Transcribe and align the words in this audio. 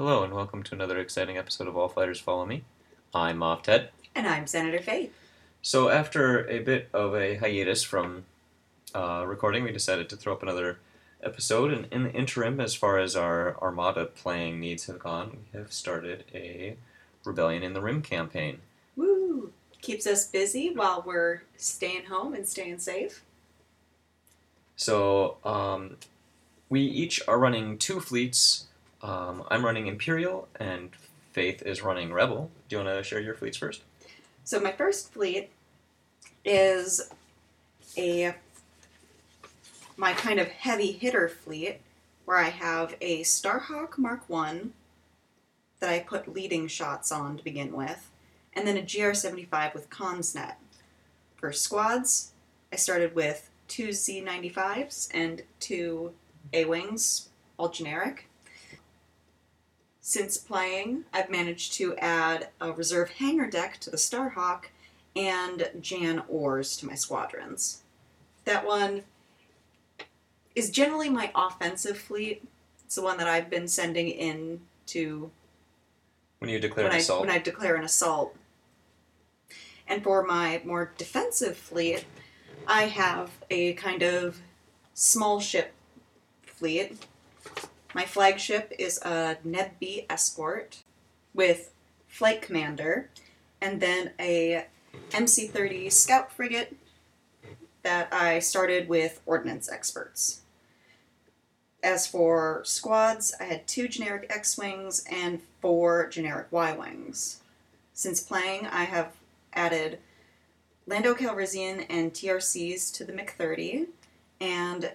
Hello, 0.00 0.22
and 0.22 0.32
welcome 0.32 0.62
to 0.62 0.76
another 0.76 0.96
exciting 1.00 1.36
episode 1.36 1.66
of 1.66 1.76
All 1.76 1.88
Fighters 1.88 2.20
Follow 2.20 2.46
Me. 2.46 2.62
I'm 3.12 3.38
Moff 3.38 3.62
Ted. 3.62 3.90
And 4.14 4.28
I'm 4.28 4.46
Senator 4.46 4.78
Faith. 4.78 5.12
So, 5.60 5.88
after 5.88 6.48
a 6.48 6.60
bit 6.60 6.88
of 6.94 7.16
a 7.16 7.34
hiatus 7.34 7.82
from 7.82 8.24
uh, 8.94 9.24
recording, 9.26 9.64
we 9.64 9.72
decided 9.72 10.08
to 10.08 10.16
throw 10.16 10.34
up 10.34 10.42
another 10.44 10.78
episode. 11.20 11.72
And 11.72 11.88
in 11.90 12.04
the 12.04 12.12
interim, 12.12 12.60
as 12.60 12.76
far 12.76 13.00
as 13.00 13.16
our 13.16 13.60
Armada 13.60 14.04
playing 14.04 14.60
needs 14.60 14.86
have 14.86 15.00
gone, 15.00 15.36
we 15.52 15.58
have 15.58 15.72
started 15.72 16.22
a 16.32 16.76
Rebellion 17.24 17.64
in 17.64 17.72
the 17.72 17.80
Rim 17.80 18.00
campaign. 18.00 18.60
Woo! 18.94 19.52
Keeps 19.82 20.06
us 20.06 20.28
busy 20.28 20.72
while 20.72 21.02
we're 21.04 21.42
staying 21.56 22.04
home 22.04 22.34
and 22.34 22.46
staying 22.46 22.78
safe. 22.78 23.24
So, 24.76 25.38
um, 25.44 25.96
we 26.68 26.82
each 26.82 27.20
are 27.26 27.36
running 27.36 27.78
two 27.78 27.98
fleets. 27.98 28.67
Um, 29.02 29.44
I'm 29.48 29.64
running 29.64 29.86
Imperial, 29.86 30.48
and 30.58 30.90
Faith 31.32 31.62
is 31.62 31.82
running 31.82 32.12
Rebel. 32.12 32.50
Do 32.68 32.76
you 32.76 32.84
want 32.84 32.96
to 32.96 33.02
share 33.02 33.20
your 33.20 33.34
fleets 33.34 33.56
first? 33.56 33.82
So 34.44 34.58
my 34.58 34.72
first 34.72 35.12
fleet 35.12 35.50
is 36.44 37.10
a 37.96 38.34
my 39.96 40.12
kind 40.12 40.38
of 40.40 40.48
heavy 40.48 40.92
hitter 40.92 41.28
fleet 41.28 41.80
where 42.24 42.38
I 42.38 42.50
have 42.50 42.94
a 43.00 43.22
Starhawk 43.22 43.98
Mark 43.98 44.28
1 44.28 44.72
that 45.80 45.90
I 45.90 46.00
put 46.00 46.32
leading 46.32 46.68
shots 46.68 47.10
on 47.12 47.36
to 47.36 47.44
begin 47.44 47.72
with, 47.72 48.10
and 48.52 48.66
then 48.66 48.76
a 48.76 48.82
GR75 48.82 49.74
with 49.74 49.90
Comms 49.90 50.34
Net. 50.34 50.58
For 51.36 51.52
squads, 51.52 52.32
I 52.72 52.76
started 52.76 53.14
with 53.14 53.50
two 53.68 53.88
Z95s 53.88 55.08
and 55.12 55.42
two 55.60 56.12
A-Wings, 56.52 57.28
all 57.58 57.68
generic. 57.68 58.27
Since 60.08 60.38
playing, 60.38 61.04
I've 61.12 61.28
managed 61.28 61.74
to 61.74 61.94
add 61.98 62.48
a 62.62 62.72
reserve 62.72 63.10
hangar 63.10 63.46
deck 63.46 63.78
to 63.80 63.90
the 63.90 63.98
Starhawk 63.98 64.68
and 65.14 65.68
Jan 65.82 66.22
Ors 66.28 66.78
to 66.78 66.86
my 66.86 66.94
squadrons. 66.94 67.82
That 68.46 68.66
one 68.66 69.02
is 70.54 70.70
generally 70.70 71.10
my 71.10 71.30
offensive 71.34 71.98
fleet. 71.98 72.42
It's 72.86 72.94
the 72.94 73.02
one 73.02 73.18
that 73.18 73.28
I've 73.28 73.50
been 73.50 73.68
sending 73.68 74.08
in 74.08 74.62
to 74.86 75.30
When 76.38 76.48
you 76.48 76.58
declare 76.58 76.86
when 76.86 76.92
an 76.92 76.96
I, 76.96 77.00
assault. 77.00 77.20
when 77.20 77.30
I 77.30 77.38
declare 77.38 77.76
an 77.76 77.84
assault. 77.84 78.34
And 79.86 80.02
for 80.02 80.22
my 80.22 80.62
more 80.64 80.90
defensive 80.96 81.58
fleet, 81.58 82.06
I 82.66 82.84
have 82.84 83.32
a 83.50 83.74
kind 83.74 84.02
of 84.02 84.40
small 84.94 85.38
ship 85.38 85.74
fleet. 86.46 86.96
My 87.94 88.04
flagship 88.04 88.72
is 88.78 88.98
a 89.02 89.38
Neb 89.44 89.72
B 89.80 90.04
escort 90.10 90.82
with 91.32 91.72
flight 92.06 92.42
commander, 92.42 93.08
and 93.60 93.80
then 93.80 94.12
a 94.20 94.66
MC-30 95.12 95.90
scout 95.92 96.30
frigate 96.32 96.76
that 97.82 98.12
I 98.12 98.40
started 98.40 98.88
with 98.88 99.20
ordnance 99.24 99.70
experts. 99.70 100.42
As 101.82 102.06
for 102.06 102.62
squads, 102.64 103.34
I 103.40 103.44
had 103.44 103.66
two 103.66 103.88
generic 103.88 104.26
X-wings 104.28 105.04
and 105.10 105.40
four 105.60 106.08
generic 106.08 106.48
Y-wings. 106.50 107.40
Since 107.94 108.20
playing, 108.20 108.66
I 108.66 108.84
have 108.84 109.12
added 109.52 109.98
Lando 110.86 111.14
Calrissian 111.14 111.86
and 111.88 112.12
TRCs 112.12 112.92
to 112.94 113.04
the 113.04 113.12
MC-30, 113.12 113.86
and 114.40 114.92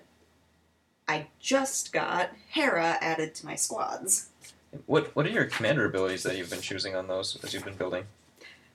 I 1.08 1.28
just 1.40 1.92
got 1.92 2.32
Hera 2.50 2.98
added 3.02 3.36
to 3.36 3.46
my 3.46 3.56
squads. 3.56 4.30
What 4.86 5.16
What 5.16 5.26
are 5.26 5.30
your 5.30 5.46
commander 5.46 5.86
abilities 5.86 6.24
that 6.24 6.38
you've 6.38 6.50
been 6.50 6.62
choosing 6.62 6.96
on 6.96 7.08
those 7.08 7.38
as 7.44 7.54
you've 7.54 7.66
been 7.66 7.76
building? 7.76 8.06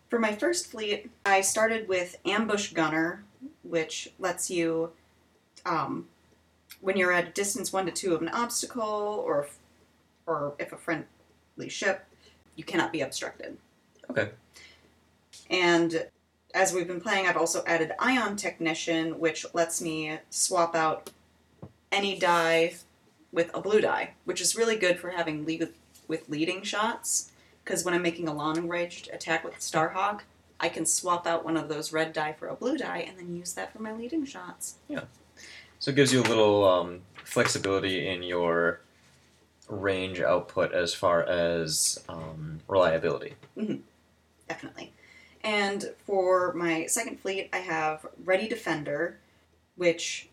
For 0.09 0.19
my 0.19 0.35
first 0.35 0.71
fleet, 0.71 1.11
I 1.27 1.41
started 1.43 1.89
with 1.89 2.17
Ambush 2.25 2.73
Gunner, 2.73 3.25
which 3.63 4.11
lets 4.19 4.51
you, 4.51 4.93
um, 5.67 6.07
when 6.81 6.97
you're 6.97 7.13
at 7.13 7.29
a 7.29 7.33
distance 7.33 7.73
one 7.73 7.87
to 7.87 7.93
two 7.93 8.15
of 8.15 8.23
an 8.23 8.29
obstacle, 8.29 8.83
or 8.83 9.45
if, 9.45 9.59
or 10.27 10.55
if 10.59 10.73
a 10.73 10.77
friendly 10.77 11.69
ship, 11.69 12.07
you 12.57 12.65
cannot 12.65 12.93
be 12.93 13.03
obstructed. 13.03 13.59
Okay. 14.11 14.31
And 15.51 16.07
as 16.55 16.73
we've 16.73 16.89
been 16.89 17.01
playing, 17.01 17.27
I've 17.27 17.37
also 17.37 17.63
added 17.67 17.93
Ion 17.99 18.37
Technician, 18.37 19.19
which 19.19 19.45
lets 19.53 19.83
me 19.83 20.19
swap 20.31 20.75
out 20.75 21.11
any 21.91 22.19
die 22.19 22.75
with 23.33 23.51
a 23.55 23.61
blue 23.61 23.81
die, 23.81 24.15
which 24.25 24.41
is 24.41 24.57
really 24.57 24.77
good 24.77 24.99
for 24.99 25.11
having 25.11 25.45
lead 25.45 25.69
with 26.07 26.29
leading 26.29 26.63
shots. 26.63 27.31
Because 27.65 27.85
when 27.85 27.93
I'm 27.93 28.03
making 28.03 28.29
a 28.29 28.35
long 28.35 28.67
range 28.67 29.09
attack 29.13 29.45
with 29.45 29.59
Starhawk, 29.59 30.21
I 30.59 30.69
can 30.69 30.87
swap 30.87 31.27
out 31.27 31.45
one 31.45 31.57
of 31.57 31.69
those 31.69 31.93
red 31.93 32.13
die 32.13 32.33
for 32.33 32.49
a 32.49 32.55
blue 32.55 32.79
die 32.79 33.05
and 33.07 33.19
then 33.19 33.37
use 33.37 33.53
that 33.55 33.73
for 33.73 33.83
my 33.83 33.93
leading 33.93 34.25
shots. 34.25 34.77
Yeah. 34.89 35.03
So 35.79 35.91
it 35.91 35.95
gives 35.95 36.13
you 36.13 36.21
a 36.21 36.25
little 36.25 36.65
um, 36.65 37.03
flexibility 37.25 38.09
in 38.09 38.23
your 38.23 38.81
range 39.69 40.21
output 40.21 40.73
as 40.73 40.95
far 40.95 41.23
as 41.23 42.03
um, 42.09 42.61
reliability. 42.67 43.35
Definitely. 44.49 44.93
And 45.45 45.93
for 46.05 46.53
my 46.55 46.87
second 46.87 47.21
fleet, 47.21 47.51
I 47.53 47.59
have 47.59 48.07
Ready 48.25 48.49
Defender, 48.49 49.19
which 49.77 50.29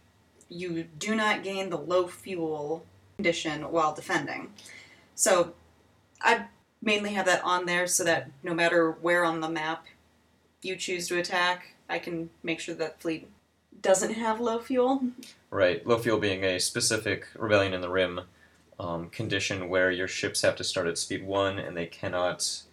you 0.49 0.83
do 0.97 1.15
not 1.15 1.43
gain 1.43 1.69
the 1.69 1.77
low 1.77 2.07
fuel 2.07 2.85
condition 3.17 3.63
while 3.71 3.93
defending. 3.93 4.51
So 5.15 5.53
I 6.21 6.45
mainly 6.81 7.13
have 7.13 7.25
that 7.25 7.43
on 7.43 7.65
there 7.65 7.87
so 7.87 8.03
that 8.03 8.29
no 8.43 8.53
matter 8.53 8.91
where 8.91 9.23
on 9.23 9.41
the 9.41 9.49
map 9.49 9.85
you 10.61 10.75
choose 10.75 11.07
to 11.07 11.19
attack, 11.19 11.75
I 11.89 11.99
can 11.99 12.29
make 12.43 12.59
sure 12.59 12.75
that 12.75 13.01
fleet 13.01 13.27
doesn't 13.81 14.13
have 14.13 14.39
low 14.39 14.59
fuel. 14.59 15.01
Right. 15.49 15.85
Low 15.85 15.99
fuel 15.99 16.19
being 16.19 16.43
a 16.43 16.59
specific 16.59 17.27
Rebellion 17.35 17.73
in 17.73 17.81
the 17.81 17.89
Rim 17.89 18.21
um, 18.79 19.09
condition 19.09 19.69
where 19.69 19.91
your 19.91 20.07
ships 20.07 20.41
have 20.41 20.55
to 20.57 20.63
start 20.63 20.87
at 20.87 20.97
speed 20.97 21.25
one 21.25 21.59
and 21.59 21.77
they 21.77 21.85
cannot. 21.85 22.63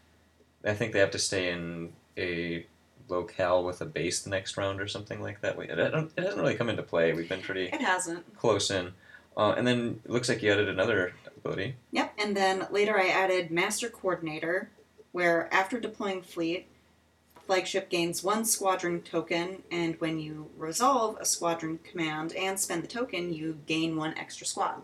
I 0.64 0.74
think 0.74 0.92
they 0.92 0.98
have 0.98 1.10
to 1.12 1.18
stay 1.18 1.50
in 1.50 1.92
a 2.16 2.66
locale 3.08 3.64
with 3.64 3.80
a 3.80 3.86
base 3.86 4.22
the 4.22 4.30
next 4.30 4.56
round 4.56 4.80
or 4.80 4.88
something 4.88 5.20
like 5.22 5.40
that. 5.40 5.56
We- 5.56 5.68
It, 5.68 5.78
it 5.78 5.92
hasn't 5.92 6.36
really 6.36 6.54
come 6.54 6.68
into 6.68 6.82
play. 6.82 7.12
We've 7.12 7.28
been 7.28 7.42
pretty 7.42 7.66
It 7.66 7.80
hasn't. 7.80 8.36
close 8.36 8.70
in. 8.70 8.92
Uh, 9.36 9.54
and 9.56 9.66
then 9.66 10.00
it 10.04 10.10
looks 10.10 10.28
like 10.28 10.42
you 10.42 10.52
added 10.52 10.68
another 10.68 11.14
ability. 11.36 11.76
Yep, 11.92 12.12
and 12.18 12.36
then 12.36 12.66
later 12.70 12.98
I 12.98 13.08
added 13.08 13.50
Master 13.50 13.88
Coordinator, 13.88 14.70
where 15.12 15.52
after 15.52 15.80
deploying 15.80 16.22
fleet, 16.22 16.66
flagship 17.46 17.88
gains 17.88 18.22
one 18.22 18.44
squadron 18.44 19.00
token, 19.02 19.62
and 19.70 19.98
when 20.00 20.18
you 20.18 20.50
resolve 20.56 21.16
a 21.18 21.24
squadron 21.24 21.78
command 21.78 22.32
and 22.34 22.60
spend 22.60 22.82
the 22.82 22.86
token, 22.88 23.32
you 23.32 23.58
gain 23.66 23.96
one 23.96 24.16
extra 24.18 24.46
squad. 24.46 24.82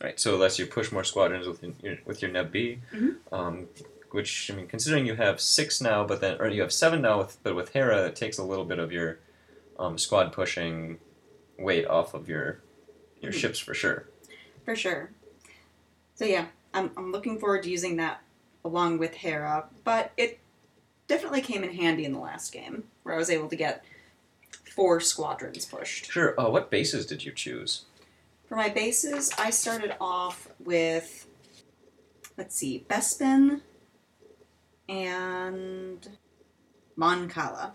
Right. 0.00 0.18
So 0.18 0.34
it 0.34 0.38
lets 0.38 0.58
you 0.58 0.66
push 0.66 0.90
more 0.92 1.04
squadrons 1.04 1.46
with 1.46 1.62
your, 1.82 1.98
with 2.04 2.22
your 2.22 2.30
Neb 2.30 2.50
B, 2.52 2.78
Mhm. 2.94 3.16
um, 3.32 3.68
which 4.10 4.50
I 4.50 4.54
mean, 4.56 4.66
considering 4.66 5.06
you 5.06 5.16
have 5.16 5.40
six 5.40 5.80
now, 5.80 6.04
but 6.04 6.20
then 6.20 6.40
or 6.40 6.48
you 6.48 6.62
have 6.62 6.72
seven 6.72 7.02
now, 7.02 7.18
with 7.18 7.38
but 7.42 7.54
with 7.54 7.70
Hera, 7.70 8.06
it 8.06 8.16
takes 8.16 8.38
a 8.38 8.44
little 8.44 8.64
bit 8.64 8.78
of 8.78 8.92
your 8.92 9.18
um, 9.78 9.98
squad 9.98 10.32
pushing 10.32 10.98
weight 11.58 11.86
off 11.86 12.14
of 12.14 12.28
your 12.28 12.60
your 13.20 13.32
Mhm. 13.32 13.36
ships 13.36 13.58
for 13.58 13.74
sure. 13.74 14.06
For 14.64 14.76
sure. 14.76 15.10
So 16.14 16.24
yeah, 16.24 16.46
I'm, 16.74 16.90
I'm 16.96 17.12
looking 17.12 17.38
forward 17.38 17.62
to 17.64 17.70
using 17.70 17.96
that 17.96 18.22
along 18.64 18.98
with 18.98 19.14
Hera, 19.14 19.66
but 19.84 20.12
it 20.16 20.38
definitely 21.06 21.40
came 21.40 21.64
in 21.64 21.72
handy 21.74 22.04
in 22.04 22.12
the 22.12 22.18
last 22.18 22.52
game, 22.52 22.84
where 23.02 23.14
I 23.14 23.18
was 23.18 23.30
able 23.30 23.48
to 23.48 23.56
get 23.56 23.84
four 24.74 25.00
squadrons 25.00 25.64
pushed. 25.64 26.10
Sure. 26.10 26.38
Uh, 26.40 26.50
what 26.50 26.70
bases 26.70 27.06
did 27.06 27.24
you 27.24 27.32
choose? 27.32 27.84
For 28.48 28.56
my 28.56 28.68
bases, 28.68 29.30
I 29.38 29.50
started 29.50 29.94
off 30.00 30.48
with, 30.58 31.26
let's 32.36 32.54
see, 32.56 32.84
Bespin 32.88 33.60
and 34.88 36.08
Mon 36.96 37.28
Cala. 37.28 37.72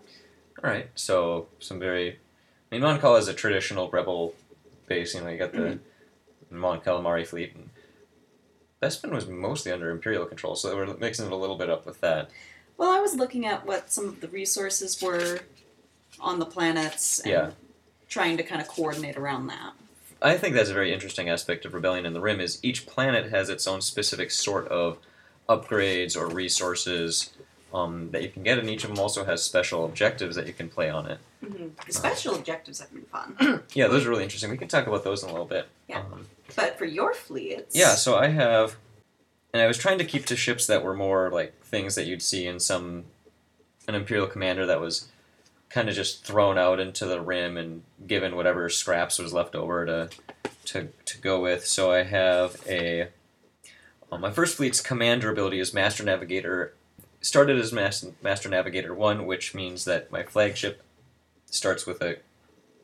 All 0.63 0.69
right. 0.69 0.89
So 0.95 1.47
some 1.59 1.79
very. 1.79 2.11
I 2.11 2.75
mean, 2.75 2.81
Mon 2.81 2.99
Cala 2.99 3.17
is 3.19 3.27
a 3.27 3.33
traditional 3.33 3.89
rebel 3.89 4.33
base. 4.87 5.13
You 5.13 5.21
know, 5.21 5.29
you 5.29 5.37
got 5.37 5.51
the 5.51 5.57
Mhm. 5.59 5.79
Mon 6.49 6.81
Calamari 6.81 7.25
fleet. 7.25 7.53
And 7.55 7.69
Bespin 8.81 9.11
was 9.11 9.27
mostly 9.27 9.71
under 9.71 9.89
Imperial 9.89 10.25
control, 10.25 10.55
so 10.55 10.69
they 10.69 10.75
were 10.75 10.87
mixing 10.97 11.25
it 11.27 11.31
a 11.31 11.35
little 11.35 11.55
bit 11.57 11.69
up 11.69 11.85
with 11.85 12.01
that. 12.01 12.29
Well, 12.77 12.91
I 12.91 12.99
was 12.99 13.15
looking 13.15 13.45
at 13.45 13.65
what 13.65 13.91
some 13.91 14.05
of 14.07 14.19
the 14.21 14.27
resources 14.27 15.01
were 15.01 15.39
on 16.19 16.39
the 16.39 16.45
planets 16.45 17.19
and 17.19 17.31
Yeah. 17.31 17.51
trying 18.09 18.37
to 18.37 18.43
kind 18.43 18.61
of 18.61 18.67
coordinate 18.67 19.15
around 19.17 19.47
that. 19.47 19.73
I 20.21 20.37
think 20.37 20.55
that's 20.55 20.69
a 20.69 20.73
very 20.73 20.91
interesting 20.93 21.29
aspect 21.29 21.65
of 21.65 21.73
Rebellion 21.73 22.05
in 22.05 22.13
the 22.13 22.21
Rim 22.21 22.39
is 22.39 22.59
each 22.63 22.85
planet 22.85 23.29
has 23.29 23.49
its 23.49 23.67
own 23.67 23.81
specific 23.81 24.31
sort 24.31 24.67
of 24.69 24.97
upgrades 25.49 26.15
or 26.17 26.27
resources 26.27 27.33
um, 27.73 28.11
that 28.11 28.21
you 28.21 28.29
can 28.29 28.43
get, 28.43 28.59
and 28.59 28.69
each 28.69 28.83
of 28.83 28.89
them 28.89 28.99
also 28.99 29.25
has 29.25 29.43
special 29.43 29.85
objectives 29.85 30.35
that 30.35 30.45
you 30.47 30.53
can 30.53 30.69
play 30.69 30.89
on 30.89 31.07
it. 31.07 31.19
hmm 31.43 31.67
The 31.85 31.93
special 31.93 32.35
objectives 32.35 32.79
have 32.79 32.93
been 32.93 33.03
fun. 33.03 33.63
Yeah, 33.73 33.87
those 33.87 34.05
are 34.05 34.09
really 34.09 34.23
interesting. 34.23 34.51
We 34.51 34.57
can 34.57 34.67
talk 34.67 34.87
about 34.87 35.03
those 35.03 35.23
in 35.23 35.29
a 35.29 35.31
little 35.31 35.47
bit. 35.47 35.67
Yeah. 35.87 35.99
Um, 35.99 36.27
but 36.55 36.77
for 36.77 36.85
your 36.85 37.13
fleets, 37.13 37.75
yeah, 37.75 37.95
so 37.95 38.15
I 38.15 38.27
have 38.27 38.77
and 39.53 39.61
I 39.61 39.67
was 39.67 39.77
trying 39.77 39.99
to 39.99 40.05
keep 40.05 40.25
to 40.27 40.35
ships 40.35 40.65
that 40.67 40.83
were 40.83 40.95
more 40.95 41.29
like 41.29 41.59
things 41.61 41.95
that 41.95 42.05
you'd 42.07 42.21
see 42.21 42.47
in 42.47 42.59
some 42.59 43.05
an 43.87 43.95
Imperial 43.95 44.27
commander 44.27 44.65
that 44.65 44.79
was 44.81 45.09
kind 45.69 45.89
of 45.89 45.95
just 45.95 46.25
thrown 46.25 46.57
out 46.57 46.79
into 46.79 47.05
the 47.05 47.19
rim 47.21 47.57
and 47.57 47.83
given 48.05 48.35
whatever 48.35 48.69
scraps 48.69 49.19
was 49.19 49.33
left 49.33 49.55
over 49.55 49.85
to 49.85 50.09
to, 50.65 50.89
to 51.05 51.17
go 51.19 51.41
with. 51.41 51.65
So 51.65 51.91
I 51.91 52.03
have 52.03 52.61
a 52.67 53.09
uh, 54.13 54.17
my 54.17 54.31
first 54.31 54.57
fleet's 54.57 54.81
commander 54.81 55.31
ability 55.31 55.59
is 55.59 55.73
Master 55.73 56.03
Navigator. 56.03 56.73
Started 57.21 57.57
as 57.57 57.71
Mas- 57.71 58.05
Master 58.21 58.49
Navigator 58.49 58.93
one, 58.93 59.25
which 59.25 59.55
means 59.55 59.85
that 59.85 60.11
my 60.11 60.23
flagship 60.23 60.83
starts 61.49 61.85
with 61.85 62.01
a 62.01 62.17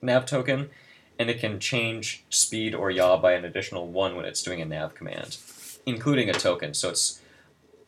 nav 0.01 0.25
token, 0.25 0.69
and 1.17 1.29
it 1.29 1.39
can 1.39 1.59
change 1.59 2.23
speed 2.29 2.73
or 2.73 2.89
yaw 2.89 3.17
by 3.17 3.33
an 3.33 3.45
additional 3.45 3.87
one 3.87 4.15
when 4.15 4.25
it's 4.25 4.41
doing 4.41 4.61
a 4.61 4.65
nav 4.65 4.95
command, 4.95 5.37
including 5.85 6.29
a 6.29 6.33
token. 6.33 6.73
So 6.73 6.89
it's 6.89 7.21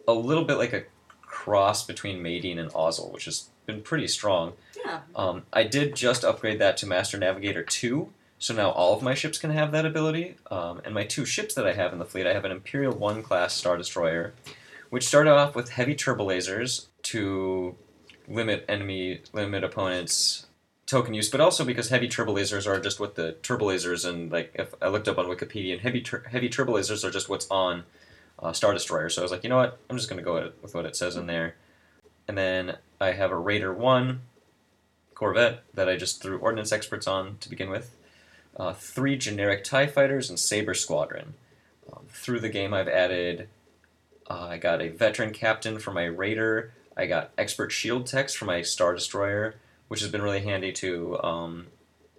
a 0.07 0.13
little 0.13 0.43
bit 0.43 0.57
like 0.57 0.73
a 0.73 0.83
cross 1.21 1.85
between 1.85 2.21
Madine 2.21 2.59
and 2.59 2.71
Ozzel, 2.71 3.11
which 3.13 3.25
has 3.25 3.49
been 3.65 3.81
pretty 3.81 4.07
strong. 4.07 4.53
Yeah. 4.85 5.01
Um, 5.15 5.43
I 5.53 5.63
did 5.63 5.95
just 5.95 6.23
upgrade 6.25 6.59
that 6.59 6.75
to 6.77 6.85
Master 6.85 7.17
Navigator 7.17 7.63
2, 7.63 8.11
so 8.41 8.55
now 8.55 8.71
all 8.71 8.95
of 8.95 9.03
my 9.03 9.13
ships 9.13 9.37
can 9.37 9.51
have 9.51 9.71
that 9.71 9.85
ability. 9.85 10.35
Um, 10.49 10.81
and 10.83 10.95
my 10.95 11.03
two 11.03 11.25
ships 11.25 11.53
that 11.53 11.67
I 11.67 11.73
have 11.73 11.93
in 11.93 11.99
the 11.99 12.05
fleet, 12.05 12.25
I 12.25 12.33
have 12.33 12.43
an 12.43 12.51
Imperial 12.51 12.91
1 12.91 13.21
class 13.21 13.53
Star 13.53 13.77
Destroyer, 13.77 14.33
which 14.89 15.07
started 15.07 15.29
off 15.29 15.53
with 15.53 15.69
heavy 15.69 15.93
turbo 15.93 16.27
lasers 16.27 16.87
to 17.03 17.75
limit 18.27 18.65
enemy, 18.67 19.21
limit 19.31 19.63
opponents' 19.63 20.47
token 20.87 21.13
use, 21.13 21.29
but 21.29 21.39
also 21.39 21.63
because 21.63 21.89
heavy 21.89 22.07
turbo 22.07 22.33
lasers 22.33 22.65
are 22.65 22.79
just 22.79 22.99
what 22.99 23.13
the 23.13 23.33
turbo 23.43 23.67
lasers 23.67 24.09
and 24.09 24.31
like 24.31 24.51
if 24.55 24.73
I 24.81 24.87
looked 24.87 25.07
up 25.07 25.19
on 25.19 25.27
Wikipedia, 25.27 25.73
and 25.73 25.81
heavy 25.81 26.01
tur- 26.01 26.25
heavy 26.31 26.49
turbo 26.49 26.73
lasers 26.73 27.03
are 27.03 27.11
just 27.11 27.29
what's 27.29 27.49
on 27.51 27.83
uh, 28.39 28.53
Star 28.53 28.73
Destroyer. 28.73 29.09
So 29.09 29.21
I 29.21 29.23
was 29.23 29.31
like, 29.31 29.43
you 29.43 29.51
know 29.51 29.57
what, 29.57 29.77
I'm 29.87 29.97
just 29.97 30.09
gonna 30.09 30.23
go 30.23 30.51
with 30.63 30.73
what 30.73 30.87
it 30.87 30.95
says 30.95 31.15
in 31.15 31.27
there. 31.27 31.57
And 32.27 32.35
then 32.35 32.77
I 32.99 33.11
have 33.11 33.29
a 33.29 33.37
Raider 33.37 33.71
1 33.71 34.21
Corvette 35.13 35.63
that 35.75 35.87
I 35.87 35.95
just 35.95 36.23
threw 36.23 36.39
Ordnance 36.39 36.71
Experts 36.71 37.05
on 37.05 37.37
to 37.37 37.47
begin 37.47 37.69
with. 37.69 37.95
Uh, 38.57 38.73
three 38.73 39.17
generic 39.17 39.63
TIE 39.63 39.87
fighters 39.87 40.29
and 40.29 40.39
Saber 40.39 40.73
Squadron. 40.73 41.33
Um, 41.91 42.05
through 42.09 42.41
the 42.41 42.49
game, 42.49 42.73
I've 42.73 42.87
added. 42.87 43.47
Uh, 44.29 44.47
I 44.51 44.57
got 44.57 44.81
a 44.81 44.89
veteran 44.89 45.33
captain 45.33 45.79
for 45.79 45.91
my 45.91 46.05
Raider. 46.05 46.73
I 46.95 47.05
got 47.05 47.31
expert 47.37 47.71
shield 47.71 48.05
techs 48.05 48.33
for 48.33 48.45
my 48.45 48.61
Star 48.61 48.93
Destroyer, 48.93 49.55
which 49.87 50.01
has 50.01 50.11
been 50.11 50.21
really 50.21 50.41
handy 50.41 50.71
to 50.73 51.21
um, 51.23 51.67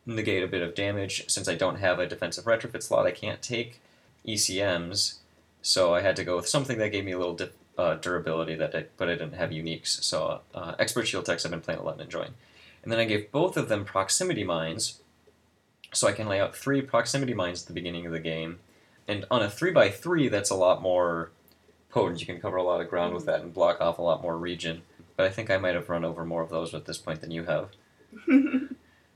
negate 0.07 0.43
a 0.43 0.49
bit 0.49 0.63
of 0.63 0.75
damage. 0.75 1.25
Since 1.29 1.49
I 1.49 1.55
don't 1.55 1.77
have 1.77 1.99
a 1.99 2.07
defensive 2.07 2.45
retrofit 2.45 2.83
slot, 2.83 3.07
I 3.07 3.11
can't 3.11 3.43
take 3.43 3.81
ECMs, 4.27 5.19
so 5.61 5.95
I 5.95 6.01
had 6.01 6.17
to 6.17 6.25
go 6.25 6.37
with 6.37 6.49
something 6.49 6.79
that 6.79 6.93
gave 6.93 7.05
me 7.05 7.13
a 7.13 7.19
little 7.19 7.35
di- 7.35 7.51
uh, 7.79 7.95
durability 7.95 8.55
that 8.57 8.75
I, 8.75 8.87
but 8.97 9.09
I 9.09 9.13
didn't 9.13 9.35
have 9.35 9.51
uniques. 9.51 10.03
So 10.03 10.41
uh, 10.55 10.75
expert 10.79 11.07
shield 11.07 11.27
techs 11.27 11.45
I've 11.45 11.51
been 11.51 11.61
playing 11.61 11.81
a 11.81 11.83
lot 11.83 11.95
and 11.95 12.03
enjoying. 12.03 12.35
And 12.83 12.91
then 12.91 12.99
I 12.99 13.05
gave 13.05 13.31
both 13.31 13.57
of 13.57 13.69
them 13.69 13.85
proximity 13.85 14.45
mines, 14.45 15.01
so 15.93 16.09
I 16.09 16.13
can 16.13 16.29
lay 16.29 16.41
out 16.41 16.57
three 16.57 16.83
proximity 16.83 17.35
mines 17.35 17.63
at 17.63 17.69
the 17.69 17.75
beginning 17.75 18.07
of 18.07 18.13
the 18.13 18.21
game. 18.21 18.59
And 19.07 19.27
on 19.31 19.43
a 19.43 19.51
three 19.51 19.73
by 19.73 19.91
three, 19.91 20.29
that's 20.29 20.51
a 20.51 20.55
lot 20.55 20.83
more 20.83 21.31
potent. 21.91 22.21
You 22.21 22.27
can 22.27 22.41
cover 22.41 22.57
a 22.57 22.63
lot 22.63 22.81
of 22.81 22.89
ground 22.89 23.15
with 23.15 23.27
that 23.27 23.41
and 23.41 23.53
block 23.53 23.81
off 23.81 23.99
a 23.99 24.03
lot 24.03 24.23
more 24.23 24.37
region. 24.37 24.83
But 25.17 25.27
I 25.27 25.31
think 25.31 25.51
I 25.51 25.59
might 25.59 25.75
have 25.75 25.89
run 25.89 26.05
over 26.05 26.25
more 26.25 26.43
of 26.43 26.51
those 26.51 26.75
at 26.75 26.87
this 26.87 26.99
point 26.99 27.21
than 27.21 27.31
you 27.31 27.45
have. 27.45 27.71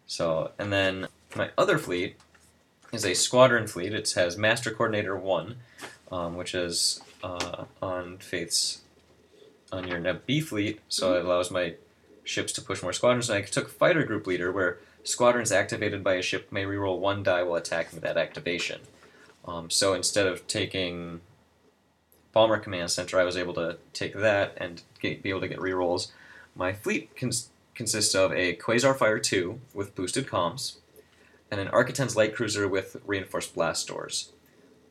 So, 0.06 0.52
and 0.58 0.72
then 0.72 1.08
my 1.34 1.50
other 1.58 1.78
fleet 1.78 2.16
is 2.92 3.04
a 3.04 3.14
squadron 3.14 3.66
fleet. 3.66 3.92
It 3.92 4.10
has 4.12 4.38
Master 4.38 4.70
Coordinator 4.70 5.16
1, 5.16 5.56
um, 6.12 6.36
which 6.36 6.54
is 6.54 7.00
uh, 7.22 7.64
on 7.82 8.18
Faith's, 8.18 8.82
on 9.72 9.88
your 9.88 9.98
Neb 9.98 10.24
B 10.24 10.40
fleet, 10.40 10.80
so 10.88 11.16
it 11.16 11.24
allows 11.24 11.50
my 11.50 11.74
ships 12.22 12.52
to 12.52 12.62
push 12.62 12.82
more 12.82 12.92
squadrons. 12.92 13.28
And 13.28 13.38
I 13.38 13.42
took 13.42 13.68
Fighter 13.68 14.04
Group 14.04 14.26
Leader, 14.26 14.52
where 14.52 14.78
squadrons 15.06 15.52
activated 15.52 16.02
by 16.02 16.14
a 16.14 16.22
ship 16.22 16.50
may 16.50 16.64
reroll 16.64 16.98
one 16.98 17.22
die 17.22 17.42
while 17.42 17.54
attacking 17.56 18.00
that 18.00 18.16
activation. 18.16 18.80
Um, 19.44 19.70
so 19.70 19.94
instead 19.94 20.26
of 20.26 20.46
taking 20.48 21.20
Bomber 22.32 22.58
Command 22.58 22.90
Center, 22.90 23.18
I 23.18 23.24
was 23.24 23.36
able 23.36 23.54
to 23.54 23.78
take 23.92 24.14
that 24.14 24.54
and 24.56 24.82
get, 25.00 25.22
be 25.22 25.30
able 25.30 25.40
to 25.40 25.48
get 25.48 25.58
rerolls. 25.58 26.10
My 26.54 26.72
fleet 26.72 27.16
cons- 27.16 27.50
consists 27.74 28.14
of 28.14 28.32
a 28.32 28.56
Quasar 28.56 28.96
Fire 28.96 29.20
2 29.20 29.60
with 29.72 29.94
boosted 29.94 30.26
comms, 30.26 30.76
and 31.50 31.60
an 31.60 31.68
Arquitens 31.68 32.16
light 32.16 32.34
cruiser 32.34 32.66
with 32.66 32.96
reinforced 33.06 33.54
blast 33.54 33.86
doors. 33.86 34.32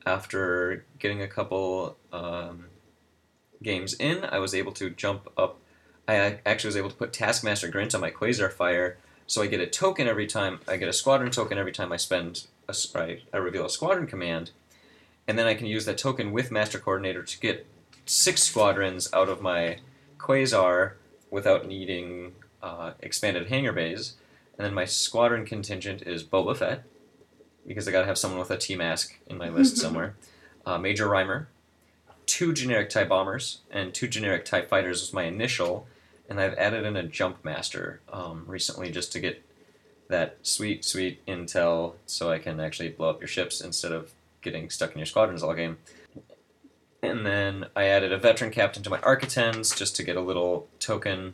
After 0.05 0.85
getting 0.97 1.21
a 1.21 1.27
couple 1.27 1.97
um, 2.13 2.67
games 3.61 3.93
in, 3.95 4.23
I 4.23 4.39
was 4.39 4.55
able 4.55 4.71
to 4.73 4.89
jump 4.89 5.27
up. 5.37 5.59
I 6.07 6.39
actually 6.45 6.69
was 6.69 6.77
able 6.77 6.91
to 6.91 6.95
put 6.95 7.11
Taskmaster 7.11 7.69
Grint 7.69 7.93
on 7.93 8.01
my 8.01 8.11
Quasar 8.11 8.51
Fire, 8.51 8.97
so 9.27 9.41
I 9.41 9.47
get 9.47 9.59
a 9.59 9.67
token 9.67 10.07
every 10.07 10.27
time. 10.27 10.59
I 10.67 10.77
get 10.77 10.89
a 10.89 10.93
squadron 10.93 11.31
token 11.31 11.57
every 11.57 11.71
time 11.71 11.91
I 11.91 11.97
spend. 11.97 12.47
A, 12.67 12.75
I, 12.95 13.21
I 13.33 13.37
reveal 13.37 13.65
a 13.65 13.69
squadron 13.69 14.07
command, 14.07 14.51
and 15.27 15.37
then 15.37 15.47
I 15.47 15.53
can 15.53 15.67
use 15.67 15.85
that 15.85 15.97
token 15.97 16.31
with 16.31 16.51
Master 16.51 16.79
Coordinator 16.79 17.23
to 17.23 17.39
get 17.39 17.65
six 18.05 18.43
squadrons 18.43 19.11
out 19.13 19.29
of 19.29 19.41
my 19.41 19.77
Quasar 20.17 20.93
without 21.29 21.67
needing 21.67 22.33
uh, 22.61 22.91
expanded 22.99 23.47
hangar 23.49 23.73
bays. 23.73 24.13
And 24.57 24.65
then 24.65 24.73
my 24.73 24.85
squadron 24.85 25.45
contingent 25.45 26.03
is 26.03 26.23
Boba 26.23 26.55
Fett, 26.55 26.83
because 27.67 27.87
I 27.87 27.91
gotta 27.91 28.05
have 28.05 28.17
someone 28.17 28.39
with 28.39 28.51
a 28.51 28.57
T 28.57 28.75
mask 28.75 29.17
in 29.27 29.37
my 29.37 29.49
list 29.49 29.77
somewhere. 29.85 30.15
Uh, 30.65 30.77
Major 30.77 31.07
Rhymer, 31.07 31.47
two 32.25 32.53
generic 32.53 32.89
TIE 32.89 33.03
bombers, 33.03 33.61
and 33.69 33.93
two 33.93 34.07
generic 34.07 34.45
TIE 34.45 34.63
fighters 34.63 35.01
was 35.01 35.13
my 35.13 35.23
initial, 35.23 35.87
and 36.29 36.39
I've 36.39 36.55
added 36.55 36.85
in 36.85 36.95
a 36.95 37.03
Jump 37.03 37.43
Master 37.43 38.01
um, 38.11 38.45
recently 38.47 38.91
just 38.91 39.11
to 39.13 39.19
get 39.19 39.43
that 40.09 40.37
sweet, 40.43 40.85
sweet 40.85 41.25
intel 41.25 41.95
so 42.05 42.31
I 42.31 42.39
can 42.39 42.59
actually 42.59 42.89
blow 42.89 43.09
up 43.09 43.19
your 43.21 43.27
ships 43.27 43.61
instead 43.61 43.91
of 43.91 44.11
getting 44.41 44.69
stuck 44.69 44.91
in 44.91 44.99
your 44.99 45.05
squadrons 45.05 45.43
all 45.43 45.53
game. 45.53 45.77
And 47.01 47.25
then 47.25 47.67
I 47.75 47.85
added 47.85 48.11
a 48.11 48.17
veteran 48.17 48.51
captain 48.51 48.83
to 48.83 48.89
my 48.89 48.99
Arquitens 48.99 49.75
just 49.75 49.95
to 49.95 50.03
get 50.03 50.17
a 50.17 50.21
little 50.21 50.67
token 50.79 51.33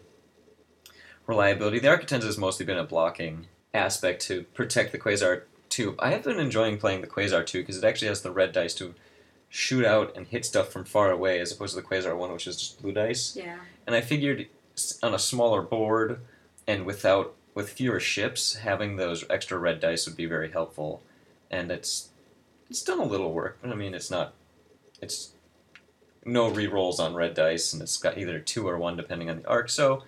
reliability. 1.27 1.79
The 1.79 1.87
Arquitens 1.87 2.23
has 2.23 2.37
mostly 2.37 2.65
been 2.65 2.77
a 2.77 2.83
blocking 2.83 3.47
aspect 3.73 4.21
to 4.23 4.43
protect 4.53 4.91
the 4.91 4.97
Quasar 4.97 5.43
2. 5.69 5.95
I 5.99 6.09
have 6.11 6.23
been 6.23 6.39
enjoying 6.39 6.77
playing 6.77 7.01
the 7.01 7.07
Quasar 7.07 7.45
2 7.45 7.61
because 7.61 7.77
it 7.77 7.85
actually 7.85 8.09
has 8.09 8.21
the 8.21 8.31
red 8.31 8.51
dice 8.51 8.73
to 8.75 8.93
shoot 9.47 9.85
out 9.85 10.15
and 10.15 10.27
hit 10.27 10.45
stuff 10.45 10.69
from 10.69 10.85
far 10.85 11.11
away 11.11 11.39
as 11.39 11.51
opposed 11.51 11.75
to 11.75 11.81
the 11.81 11.87
Quasar 11.87 12.17
1, 12.17 12.31
which 12.31 12.47
is 12.47 12.57
just 12.57 12.81
blue 12.81 12.91
dice. 12.91 13.35
yeah. 13.35 13.57
And 13.85 13.95
I 13.95 14.01
figured 14.01 14.47
on 15.01 15.13
a 15.13 15.19
smaller 15.19 15.61
board 15.61 16.19
and 16.67 16.85
without 16.85 17.35
with 17.53 17.71
fewer 17.71 17.99
ships, 17.99 18.55
having 18.55 18.95
those 18.95 19.25
extra 19.29 19.57
red 19.57 19.79
dice 19.79 20.05
would 20.07 20.15
be 20.15 20.25
very 20.25 20.51
helpful. 20.51 21.01
And 21.49 21.71
it's 21.71 22.09
it's 22.69 22.83
done 22.83 22.99
a 22.99 23.05
little 23.05 23.33
work, 23.33 23.57
but 23.61 23.71
I 23.71 23.75
mean 23.75 23.93
it's 23.93 24.11
not 24.11 24.33
it's 25.01 25.31
no 26.23 26.49
re-rolls 26.49 26.99
on 26.99 27.15
red 27.15 27.33
dice 27.33 27.73
and 27.73 27.81
it's 27.81 27.97
got 27.97 28.17
either 28.17 28.39
two 28.39 28.67
or 28.67 28.77
one 28.77 28.95
depending 28.95 29.29
on 29.29 29.41
the 29.41 29.47
arc, 29.47 29.69
so 29.69 30.03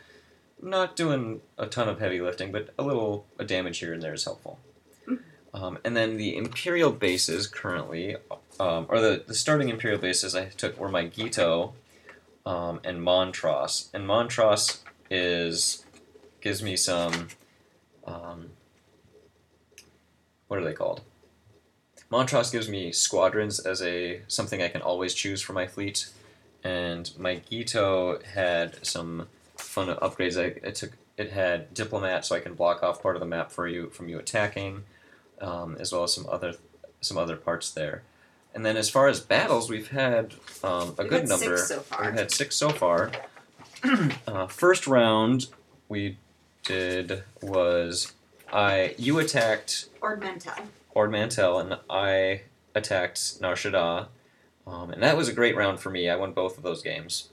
not 0.62 0.96
doing 0.96 1.42
a 1.58 1.65
ton 1.65 1.89
of 1.89 2.00
heavy 2.00 2.22
lifting, 2.22 2.51
but 2.51 2.70
a 2.77 2.84
little 2.84 3.25
a 3.38 3.44
damage 3.44 3.80
here 3.80 3.94
and 3.94 4.01
there 4.01 4.13
is 4.13 4.24
helpful. 4.24 4.60
Um, 5.53 5.77
and 5.84 5.96
then 5.96 6.18
the 6.18 6.36
Imperial 6.36 6.92
bases 6.92 7.46
currently, 7.46 8.15
um, 8.60 8.88
or 8.89 9.00
the, 9.00 9.24
the 9.27 9.36
starting 9.36 9.70
Imperial 9.70 10.00
bases 10.00 10.36
I 10.36 10.46
took 10.46 10.80
were 10.80 10.89
Mygeeto, 10.89 11.74
um, 12.46 12.80
and 12.84 13.00
Montross. 13.00 13.90
And 13.94 14.06
Montross 14.06 14.80
is 15.10 15.86
gives 16.42 16.62
me 16.62 16.76
some 16.76 17.30
um, 18.06 18.52
what 20.48 20.60
are 20.60 20.66
they 20.66 20.74
called? 20.74 21.02
Montross 22.12 22.52
gives 22.52 22.70
me 22.70 22.92
squadrons 22.92 23.60
as 23.60 23.82
a 23.82 24.22
something 24.28 24.62
I 24.62 24.70
can 24.70 24.82
always 24.82 25.14
choose 25.14 25.42
for 25.42 25.54
my 25.54 25.66
fleet, 25.66 26.10
and 26.64 27.10
my 27.18 27.38
Gito 27.50 28.20
had 28.24 28.86
some 28.86 29.28
fun 29.58 29.88
upgrades. 29.88 30.40
I, 30.40 30.68
I 30.68 30.72
took 30.72 30.92
it 31.18 31.32
had 31.32 31.74
diplomat, 31.74 32.26
so 32.26 32.36
I 32.36 32.40
can 32.40 32.54
block 32.54 32.84
off 32.84 33.02
part 33.02 33.16
of 33.16 33.20
the 33.20 33.26
map 33.26 33.52
for 33.52 33.68
you 33.68 33.90
from 33.90 34.10
you 34.10 34.20
attacking, 34.20 34.84
um, 35.42 35.76
as 35.80 35.92
well 35.92 36.04
as 36.04 36.14
some 36.14 36.28
other 36.30 36.54
some 37.02 37.18
other 37.18 37.36
parts 37.36 37.72
there. 37.72 38.04
And 38.55 38.65
then 38.65 38.77
as 38.77 38.89
far 38.89 39.07
as 39.07 39.19
battles, 39.19 39.69
we've 39.69 39.89
had 39.89 40.33
um, 40.63 40.93
a 40.98 41.03
We've 41.03 41.10
good 41.10 41.12
had 41.22 41.29
number. 41.29 41.57
six 41.57 41.67
so 41.67 41.79
far. 41.79 42.05
We've 42.05 42.13
had 42.13 42.31
six 42.31 42.55
so 42.55 42.69
far. 42.69 43.12
uh, 44.27 44.48
first 44.48 44.88
round 44.88 45.48
we 45.89 46.17
did 46.63 47.24
was 47.41 48.13
I 48.51 48.95
you 48.98 49.19
attacked 49.19 49.89
Ord 50.01 50.19
Mantell. 50.22 50.53
Ord 50.91 51.12
Mantell 51.12 51.60
and 51.60 51.77
I 51.89 52.41
attacked 52.75 53.41
Nar 53.41 53.55
Shaddaa. 53.55 54.07
Um, 54.65 54.91
and 54.91 55.03
that 55.03 55.17
was 55.17 55.27
a 55.27 55.33
great 55.33 55.55
round 55.57 55.79
for 55.79 55.89
me. 55.89 56.10
I 56.10 56.15
won 56.15 56.31
both 56.31 56.57
of 56.57 56.63
those 56.63 56.81
games. 56.81 57.29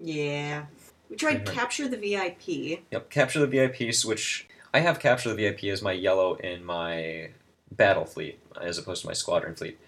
Yeah. 0.00 0.66
We 1.10 1.16
tried 1.16 1.44
Mhm. 1.44 1.52
capture 1.52 1.88
the 1.88 1.98
VIP. 1.98 2.82
Yep, 2.90 3.10
capture 3.10 3.40
the 3.40 3.46
VIPs, 3.46 4.04
which 4.04 4.48
I 4.72 4.80
have 4.80 4.98
capture 4.98 5.28
the 5.28 5.34
VIP 5.34 5.68
as 5.70 5.82
my 5.82 5.92
yellow 5.92 6.34
in 6.36 6.64
my 6.64 7.30
battle 7.70 8.06
fleet 8.06 8.40
as 8.60 8.78
opposed 8.78 9.02
to 9.02 9.08
my 9.08 9.12
squadron 9.12 9.54
fleet. 9.54 9.78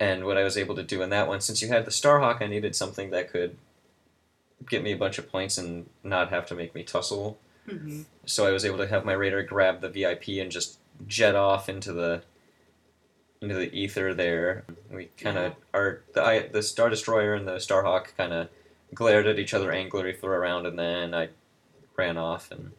And 0.00 0.24
what 0.24 0.36
I 0.36 0.44
was 0.44 0.56
able 0.56 0.74
to 0.74 0.82
do 0.82 1.02
in 1.02 1.10
that 1.10 1.28
one, 1.28 1.40
since 1.40 1.62
you 1.62 1.68
had 1.68 1.84
the 1.84 1.90
Starhawk, 1.90 2.42
I 2.42 2.46
needed 2.46 2.74
something 2.74 3.10
that 3.10 3.30
could 3.30 3.56
get 4.68 4.82
me 4.82 4.92
a 4.92 4.96
bunch 4.96 5.18
of 5.18 5.30
points 5.30 5.58
and 5.58 5.88
not 6.02 6.30
have 6.30 6.46
to 6.46 6.54
make 6.54 6.74
me 6.74 6.82
tussle. 6.82 7.38
Mm-hmm. 7.68 8.02
So 8.26 8.46
I 8.46 8.50
was 8.50 8.64
able 8.64 8.78
to 8.78 8.88
have 8.88 9.04
my 9.04 9.12
raider 9.12 9.42
grab 9.42 9.80
the 9.80 9.88
VIP 9.88 10.28
and 10.40 10.50
just 10.50 10.78
jet 11.06 11.34
off 11.34 11.68
into 11.68 11.92
the 11.92 12.22
into 13.40 13.54
the 13.54 13.72
ether 13.74 14.14
there. 14.14 14.64
We 14.90 15.06
kind 15.16 15.38
of 15.38 15.54
our 15.72 16.02
the 16.14 16.22
I, 16.22 16.48
the 16.48 16.62
Star 16.62 16.88
Destroyer 16.88 17.34
and 17.34 17.46
the 17.46 17.56
Starhawk 17.56 18.16
kind 18.16 18.32
of 18.32 18.48
glared 18.92 19.26
at 19.26 19.38
each 19.38 19.54
other 19.54 19.72
angrily 19.72 20.12
for 20.12 20.34
a 20.34 20.38
round, 20.38 20.66
and 20.66 20.78
then 20.78 21.14
I 21.14 21.28
ran 21.96 22.16
off 22.16 22.50
and 22.50 22.72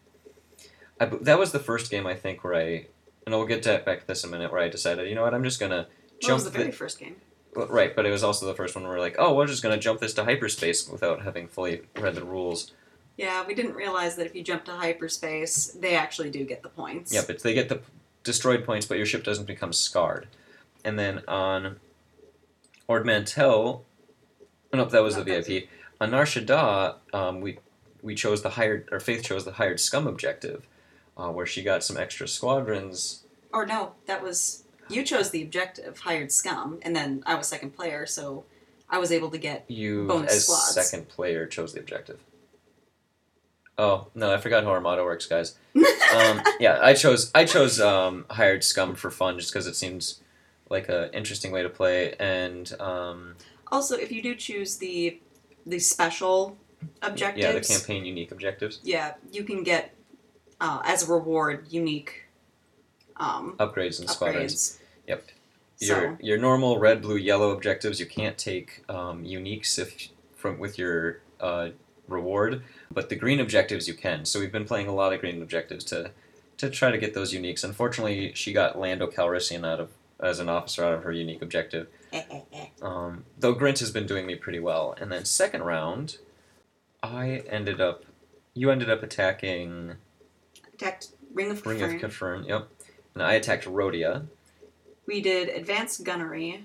I, 0.99 1.05
that 1.05 1.39
was 1.39 1.51
the 1.51 1.59
first 1.59 1.91
game 1.91 2.05
I 2.07 2.15
think 2.15 2.43
where 2.43 2.55
I 2.55 2.87
and 3.25 3.35
we'll 3.35 3.45
get 3.45 3.63
to 3.63 3.81
back 3.85 4.01
to 4.01 4.07
this 4.07 4.23
in 4.23 4.29
a 4.29 4.31
minute 4.31 4.51
where 4.51 4.61
I 4.61 4.69
decided 4.69 5.09
you 5.09 5.15
know 5.15 5.23
what 5.23 5.33
I'm 5.33 5.43
just 5.43 5.59
gonna 5.59 5.87
That 6.21 6.33
was 6.33 6.43
jump 6.43 6.53
the 6.53 6.57
very 6.57 6.71
the- 6.71 6.77
first 6.77 6.99
game. 6.99 7.17
well, 7.55 7.67
right, 7.67 7.95
but 7.95 8.05
it 8.05 8.11
was 8.11 8.23
also 8.23 8.45
the 8.45 8.53
first 8.55 8.75
one 8.75 8.83
where 8.83 8.93
we're 8.93 8.99
like, 8.99 9.15
oh, 9.19 9.33
we're 9.33 9.47
just 9.47 9.63
gonna 9.63 9.77
jump 9.77 9.99
this 9.99 10.13
to 10.15 10.23
hyperspace 10.23 10.87
without 10.89 11.21
having 11.23 11.47
fully 11.47 11.81
read 11.97 12.15
the 12.15 12.23
rules. 12.23 12.71
Yeah, 13.17 13.45
we 13.47 13.53
didn't 13.55 13.75
realize 13.75 14.17
that 14.17 14.25
if 14.25 14.35
you 14.35 14.43
jump 14.43 14.65
to 14.65 14.71
hyperspace, 14.73 15.67
they 15.67 15.95
actually 15.95 16.29
do 16.29 16.43
get 16.43 16.63
the 16.63 16.69
points. 16.69 17.13
Yeah, 17.13 17.21
but 17.25 17.41
they 17.43 17.53
get 17.53 17.69
the 17.69 17.79
destroyed 18.23 18.65
points, 18.65 18.85
but 18.85 18.97
your 18.97 19.05
ship 19.05 19.23
doesn't 19.23 19.45
become 19.45 19.71
scarred. 19.71 20.27
And 20.83 20.99
then 20.99 21.23
on 21.27 21.79
Ord 22.87 23.05
Mantell, 23.05 23.85
oh, 24.73 24.77
nope, 24.77 24.91
that 24.91 25.01
was 25.01 25.15
No, 25.15 25.23
the 25.23 25.31
that 25.31 25.37
was 25.37 25.47
VIP. 25.47 25.69
On 26.01 26.11
Nar 26.11 26.25
Shaddaa, 26.25 26.95
um, 27.13 27.39
we 27.41 27.59
we 28.01 28.13
chose 28.15 28.41
the 28.43 28.51
hired, 28.51 28.89
or 28.91 28.99
Faith 28.99 29.23
chose 29.23 29.45
the 29.45 29.53
hired 29.53 29.79
scum 29.79 30.05
objective, 30.07 30.67
uh, 31.17 31.29
where 31.29 31.45
she 31.45 31.63
got 31.63 31.83
some 31.83 31.97
extra 31.97 32.27
squadrons. 32.27 33.23
Or 33.53 33.65
no, 33.65 33.93
that 34.05 34.21
was 34.21 34.64
you 34.89 35.03
chose 35.03 35.31
the 35.31 35.41
objective, 35.41 35.99
hired 35.99 36.31
scum, 36.31 36.79
and 36.81 36.95
then 36.95 37.23
I 37.25 37.35
was 37.35 37.47
second 37.47 37.71
player, 37.75 38.05
so 38.05 38.45
I 38.89 38.99
was 38.99 39.11
able 39.11 39.29
to 39.31 39.37
get 39.37 39.65
You, 39.69 40.07
Bonus 40.07 40.33
as 40.33 40.43
squads. 40.45 40.89
second 40.89 41.09
player, 41.09 41.45
chose 41.45 41.73
the 41.73 41.79
objective. 41.79 42.19
Oh 43.77 44.07
no, 44.15 44.33
I 44.33 44.37
forgot 44.37 44.63
how 44.63 44.69
Armada 44.71 45.03
works, 45.03 45.25
guys. 45.25 45.55
um, 45.75 46.41
yeah, 46.59 46.79
I 46.81 46.93
chose 46.93 47.29
I 47.35 47.43
chose 47.45 47.79
um, 47.81 48.25
hired 48.29 48.63
scum 48.63 48.95
for 48.95 49.11
fun 49.11 49.37
just 49.37 49.51
because 49.51 49.67
it 49.67 49.75
seems 49.75 50.21
like 50.69 50.87
an 50.87 51.09
interesting 51.13 51.51
way 51.51 51.61
to 51.61 51.69
play, 51.69 52.15
and 52.19 52.71
um, 52.79 53.35
Also, 53.71 53.97
if 53.97 54.11
you 54.11 54.21
do 54.21 54.33
choose 54.35 54.77
the 54.77 55.19
the 55.65 55.79
special 55.79 56.57
objectives, 57.01 57.43
yeah, 57.43 57.51
the 57.51 57.61
campaign 57.61 58.05
unique 58.05 58.31
objectives, 58.31 58.79
yeah, 58.83 59.15
you 59.31 59.43
can 59.43 59.63
get 59.63 59.93
uh, 60.61 60.81
as 60.85 61.07
a 61.09 61.11
reward 61.11 61.67
unique 61.69 62.24
um, 63.17 63.55
upgrades 63.59 63.99
and 63.99 64.09
squadrons. 64.09 64.79
Yep. 65.07 65.27
So 65.77 65.85
Your 65.85 66.17
your 66.21 66.37
normal 66.37 66.79
red, 66.79 67.01
blue, 67.01 67.17
yellow 67.17 67.51
objectives 67.51 67.99
you 67.99 68.05
can't 68.05 68.37
take 68.37 68.83
um, 68.89 69.23
uniques 69.23 69.77
if 69.77 70.09
from 70.35 70.57
with 70.57 70.77
your 70.77 71.21
uh, 71.39 71.69
reward, 72.07 72.63
but 72.91 73.09
the 73.09 73.15
green 73.15 73.39
objectives 73.39 73.87
you 73.87 73.93
can. 73.93 74.25
So 74.25 74.39
we've 74.39 74.51
been 74.51 74.65
playing 74.65 74.87
a 74.87 74.93
lot 74.93 75.11
of 75.13 75.19
green 75.19 75.41
objectives 75.41 75.83
to 75.85 76.11
to 76.57 76.69
try 76.69 76.91
to 76.91 76.97
get 76.97 77.13
those 77.13 77.33
uniques. 77.33 77.63
Unfortunately, 77.63 78.31
she 78.33 78.53
got 78.53 78.79
Lando 78.79 79.07
Calrissian 79.07 79.65
out 79.65 79.79
of 79.79 79.89
as 80.19 80.39
an 80.39 80.49
officer 80.49 80.83
out 80.83 80.93
of 80.93 81.03
her 81.03 81.11
unique 81.11 81.41
objective. 81.41 81.87
Um, 82.81 83.25
though 83.37 83.53
Grint 83.53 83.79
has 83.79 83.91
been 83.91 84.05
doing 84.05 84.25
me 84.25 84.35
pretty 84.35 84.59
well. 84.59 84.95
And 84.99 85.11
then 85.11 85.25
second 85.25 85.63
round, 85.63 86.17
I 87.03 87.43
ended 87.49 87.81
up, 87.81 88.05
you 88.53 88.71
ended 88.71 88.89
up 88.89 89.03
attacking 89.03 89.95
attacked 90.73 91.09
Ring 91.33 91.51
of 91.51 91.65
Ring 91.65 91.79
Kafrene. 91.79 92.03
of 92.03 92.11
Kafrene, 92.11 92.47
yep. 92.47 92.69
And 93.15 93.23
I 93.23 93.33
attacked 93.35 93.65
Rhodia. 93.65 94.25
we 95.05 95.21
did 95.21 95.47
advanced 95.49 96.03
gunnery, 96.03 96.63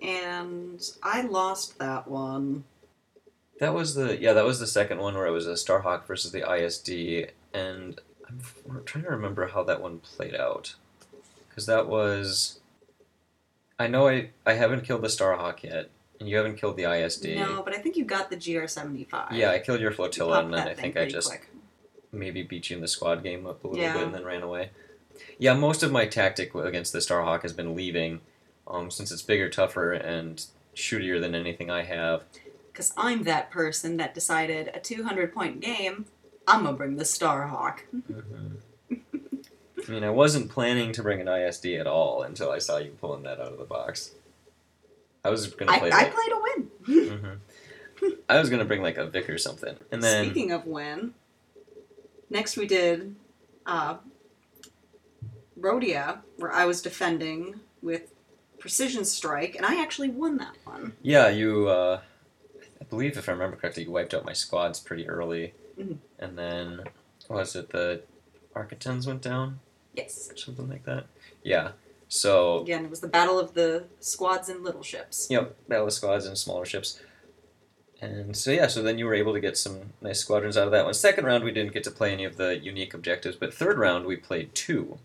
and 0.00 0.80
I 1.02 1.22
lost 1.22 1.78
that 1.80 2.06
one. 2.08 2.64
That 3.58 3.74
was 3.74 3.96
the 3.96 4.16
yeah, 4.16 4.32
that 4.34 4.44
was 4.44 4.60
the 4.60 4.66
second 4.68 4.98
one 5.00 5.14
where 5.14 5.26
it 5.26 5.32
was 5.32 5.48
a 5.48 5.54
Starhawk 5.54 6.06
versus 6.06 6.30
the 6.30 6.48
ISD, 6.48 7.32
and 7.52 8.00
I'm 8.28 8.84
trying 8.84 9.04
to 9.04 9.10
remember 9.10 9.48
how 9.48 9.64
that 9.64 9.80
one 9.82 9.98
played 9.98 10.34
out, 10.36 10.76
because 11.48 11.66
that 11.66 11.88
was. 11.88 12.60
I 13.80 13.88
know 13.88 14.06
I 14.08 14.30
I 14.46 14.52
haven't 14.54 14.84
killed 14.84 15.02
the 15.02 15.08
Starhawk 15.08 15.64
yet, 15.64 15.90
and 16.20 16.28
you 16.28 16.36
haven't 16.36 16.58
killed 16.58 16.76
the 16.76 16.84
ISD. 16.84 17.34
No, 17.34 17.62
but 17.64 17.74
I 17.74 17.78
think 17.78 17.96
you 17.96 18.04
got 18.04 18.30
the 18.30 18.36
GR75. 18.36 19.32
Yeah, 19.32 19.50
I 19.50 19.58
killed 19.58 19.80
your 19.80 19.90
flotilla, 19.90 20.34
popped 20.36 20.44
and 20.44 20.54
then 20.54 20.68
I 20.68 20.74
think 20.74 20.96
I 20.96 21.08
just 21.08 21.28
quick. 21.30 21.48
maybe 22.12 22.44
beat 22.44 22.70
you 22.70 22.76
in 22.76 22.82
the 22.82 22.88
squad 22.88 23.24
game 23.24 23.44
up 23.48 23.64
a 23.64 23.66
little 23.66 23.82
Yeah. 23.82 23.94
bit 23.94 24.02
and 24.04 24.14
then 24.14 24.24
ran 24.24 24.42
away. 24.42 24.70
Yeah, 25.38 25.54
most 25.54 25.82
of 25.82 25.92
my 25.92 26.06
tactic 26.06 26.54
against 26.54 26.92
the 26.92 26.98
Starhawk 26.98 27.42
has 27.42 27.52
been 27.52 27.74
leaving, 27.74 28.20
um, 28.66 28.90
since 28.90 29.10
it's 29.10 29.22
bigger, 29.22 29.48
tougher, 29.48 29.92
and 29.92 30.44
shootier 30.74 31.20
than 31.20 31.34
anything 31.34 31.70
I 31.70 31.82
have. 31.84 32.24
Because 32.72 32.92
I'm 32.96 33.24
that 33.24 33.50
person 33.50 33.96
that 33.96 34.14
decided 34.14 34.70
a 34.74 34.80
200 34.80 35.32
point 35.34 35.60
game, 35.60 36.06
I'm 36.46 36.64
gonna 36.64 36.76
bring 36.76 36.96
the 36.96 37.04
Starhawk. 37.04 37.80
I 38.90 39.90
mean, 39.90 40.04
I 40.04 40.10
wasn't 40.10 40.50
planning 40.50 40.92
to 40.92 41.02
bring 41.02 41.20
an 41.20 41.28
ISD 41.28 41.66
at 41.66 41.86
all 41.86 42.22
until 42.22 42.50
I 42.50 42.58
saw 42.58 42.76
you 42.78 42.90
pulling 43.00 43.22
that 43.22 43.40
out 43.40 43.52
of 43.52 43.58
the 43.58 43.64
box. 43.64 44.12
I 45.24 45.30
was 45.30 45.46
gonna 45.46 45.78
play. 45.78 45.90
I 45.90 46.02
like, 46.02 46.14
played 46.14 46.32
a 46.32 46.40
win. 46.42 46.70
Mhm. 46.86 48.18
I 48.28 48.38
was 48.38 48.50
gonna 48.50 48.64
bring 48.64 48.82
like 48.82 48.96
a 48.96 49.06
Vic 49.06 49.28
or 49.28 49.38
something, 49.38 49.76
and 49.90 50.02
then 50.02 50.26
Speaking 50.26 50.52
of 50.52 50.66
win, 50.66 51.14
next 52.30 52.56
we 52.56 52.66
did 52.66 53.16
uh, 53.66 53.96
Rhodia, 55.60 56.18
where 56.36 56.52
I 56.52 56.64
was 56.64 56.82
defending 56.82 57.60
with 57.82 58.12
Precision 58.58 59.04
Strike, 59.04 59.54
and 59.56 59.64
I 59.64 59.80
actually 59.80 60.08
won 60.08 60.36
that 60.38 60.56
one. 60.64 60.94
yeah, 61.02 61.28
you. 61.28 61.68
Uh, 61.68 62.00
I 62.80 62.84
believe 62.84 63.16
if 63.16 63.28
I 63.28 63.32
remember 63.32 63.56
correctly, 63.56 63.84
you 63.84 63.90
wiped 63.90 64.14
out 64.14 64.24
my 64.24 64.32
squads 64.32 64.80
pretty 64.80 65.08
early, 65.08 65.54
Mhm. 65.78 65.98
and 66.18 66.38
then 66.38 66.84
was 67.28 67.54
it 67.56 67.70
the 67.70 68.02
Arquitens 68.54 69.06
went 69.06 69.22
down 69.22 69.60
Yes. 69.94 70.30
something 70.36 70.68
like 70.68 70.84
that? 70.84 71.06
Yeah. 71.42 71.72
So 72.08 72.60
Again, 72.62 72.84
it 72.84 72.90
was 72.90 73.00
the 73.00 73.08
battle 73.08 73.38
of 73.38 73.54
the 73.54 73.84
squads 74.00 74.48
and 74.48 74.64
little 74.64 74.82
ships. 74.82 75.26
Yep, 75.30 75.56
battle 75.68 75.86
of 75.88 75.92
squads 75.92 76.24
and 76.26 76.38
smaller 76.38 76.64
ships. 76.64 77.00
And 78.00 78.36
so 78.36 78.50
yeah, 78.52 78.68
so 78.68 78.82
then 78.82 78.96
you 78.98 79.04
were 79.06 79.14
able 79.14 79.34
to 79.34 79.40
get 79.40 79.58
some 79.58 79.92
nice 80.00 80.20
squadrons 80.20 80.56
out 80.56 80.66
of 80.66 80.70
that 80.72 80.84
one. 80.84 80.94
Second 80.94 81.24
round 81.26 81.44
we 81.44 81.50
didn't 81.50 81.72
get 81.74 81.84
to 81.84 81.90
play 81.90 82.12
any 82.12 82.24
of 82.24 82.36
the 82.36 82.56
unique 82.58 82.94
objectives, 82.94 83.36
but 83.36 83.52
third 83.52 83.76
round 83.78 84.06
we 84.06 84.16
played 84.16 84.54
two. 84.54 84.98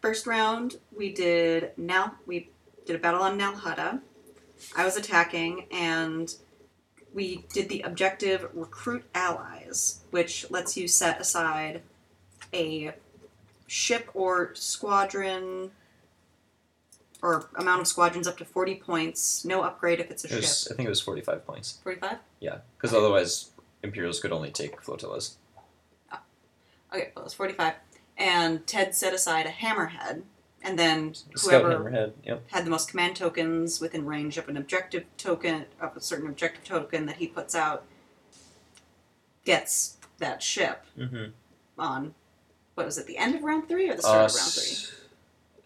First 0.00 0.26
round, 0.26 0.78
we 0.96 1.12
did 1.12 1.70
now 1.76 2.16
we 2.26 2.50
did 2.86 2.96
a 2.96 2.98
battle 2.98 3.22
on 3.22 3.36
Nal 3.36 3.52
Hutta. 3.52 4.00
I 4.76 4.84
was 4.84 4.96
attacking, 4.96 5.66
and 5.70 6.34
we 7.14 7.44
did 7.52 7.68
the 7.68 7.82
objective 7.82 8.48
recruit 8.52 9.04
allies, 9.14 10.00
which 10.10 10.50
lets 10.50 10.76
you 10.76 10.88
set 10.88 11.20
aside 11.20 11.82
a 12.52 12.94
ship 13.68 14.10
or 14.12 14.52
squadron 14.56 15.70
or 17.22 17.48
amount 17.54 17.80
of 17.80 17.86
squadrons 17.86 18.26
up 18.26 18.36
to 18.38 18.44
40 18.44 18.74
points. 18.76 19.44
No 19.44 19.62
upgrade 19.62 20.00
if 20.00 20.10
it's 20.10 20.24
a 20.24 20.32
It 20.32 20.36
was, 20.36 20.62
ship. 20.64 20.72
I 20.72 20.74
think 20.74 20.86
it 20.88 20.90
was 20.90 21.00
forty-five 21.00 21.46
points. 21.46 21.78
45? 21.84 22.18
Yeah, 22.40 22.58
because 22.76 22.92
otherwise 22.92 23.50
Imperials 23.84 24.18
could 24.18 24.32
only 24.32 24.50
take 24.50 24.82
flotillas. 24.82 25.36
Uh, 26.10 26.16
okay, 26.92 27.12
well, 27.14 27.24
it's 27.24 27.34
45. 27.34 27.74
And 28.22 28.64
Ted 28.68 28.94
set 28.94 29.12
aside 29.12 29.46
a 29.46 29.50
hammerhead, 29.50 30.22
and 30.62 30.78
then 30.78 31.14
whoever. 31.42 32.12
Yep. 32.24 32.50
had 32.52 32.64
the 32.64 32.70
most 32.70 32.88
command 32.88 33.16
tokens 33.16 33.80
within 33.80 34.06
range 34.06 34.38
of 34.38 34.48
an 34.48 34.56
objective 34.56 35.04
token 35.16 35.64
of 35.80 35.96
a 35.96 36.00
certain 36.00 36.28
objective 36.28 36.62
token 36.62 37.06
that 37.06 37.16
he 37.16 37.26
puts 37.26 37.54
out 37.56 37.84
gets 39.44 39.96
that 40.18 40.40
ship 40.42 40.84
Mm-hmm. 40.96 41.30
on 41.78 42.14
what 42.74 42.86
was 42.86 42.96
it 42.96 43.06
the 43.08 43.18
end 43.18 43.34
of 43.34 43.42
round 43.42 43.68
three 43.68 43.90
or 43.90 43.96
the 43.96 44.02
start 44.02 44.30
of 44.30 44.36
round 44.36 44.52
three 44.52 44.98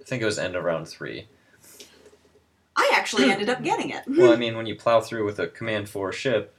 I 0.01 0.05
think 0.05 0.23
it 0.23 0.25
was 0.25 0.39
end 0.39 0.57
of 0.57 0.65
round 0.65 0.89
three. 0.89 1.27
i 2.75 2.91
actually 2.95 3.31
ended 3.31 3.51
up 3.51 3.63
getting 3.63 3.91
it 3.91 4.05
Well, 4.09 4.33
I 4.33 4.37
mean, 4.45 4.57
when 4.57 4.65
you 4.67 4.77
plow 4.77 5.01
through 5.03 5.27
with 5.27 5.39
a 5.39 5.47
command 5.49 5.89
four 5.91 6.11
ship, 6.13 6.55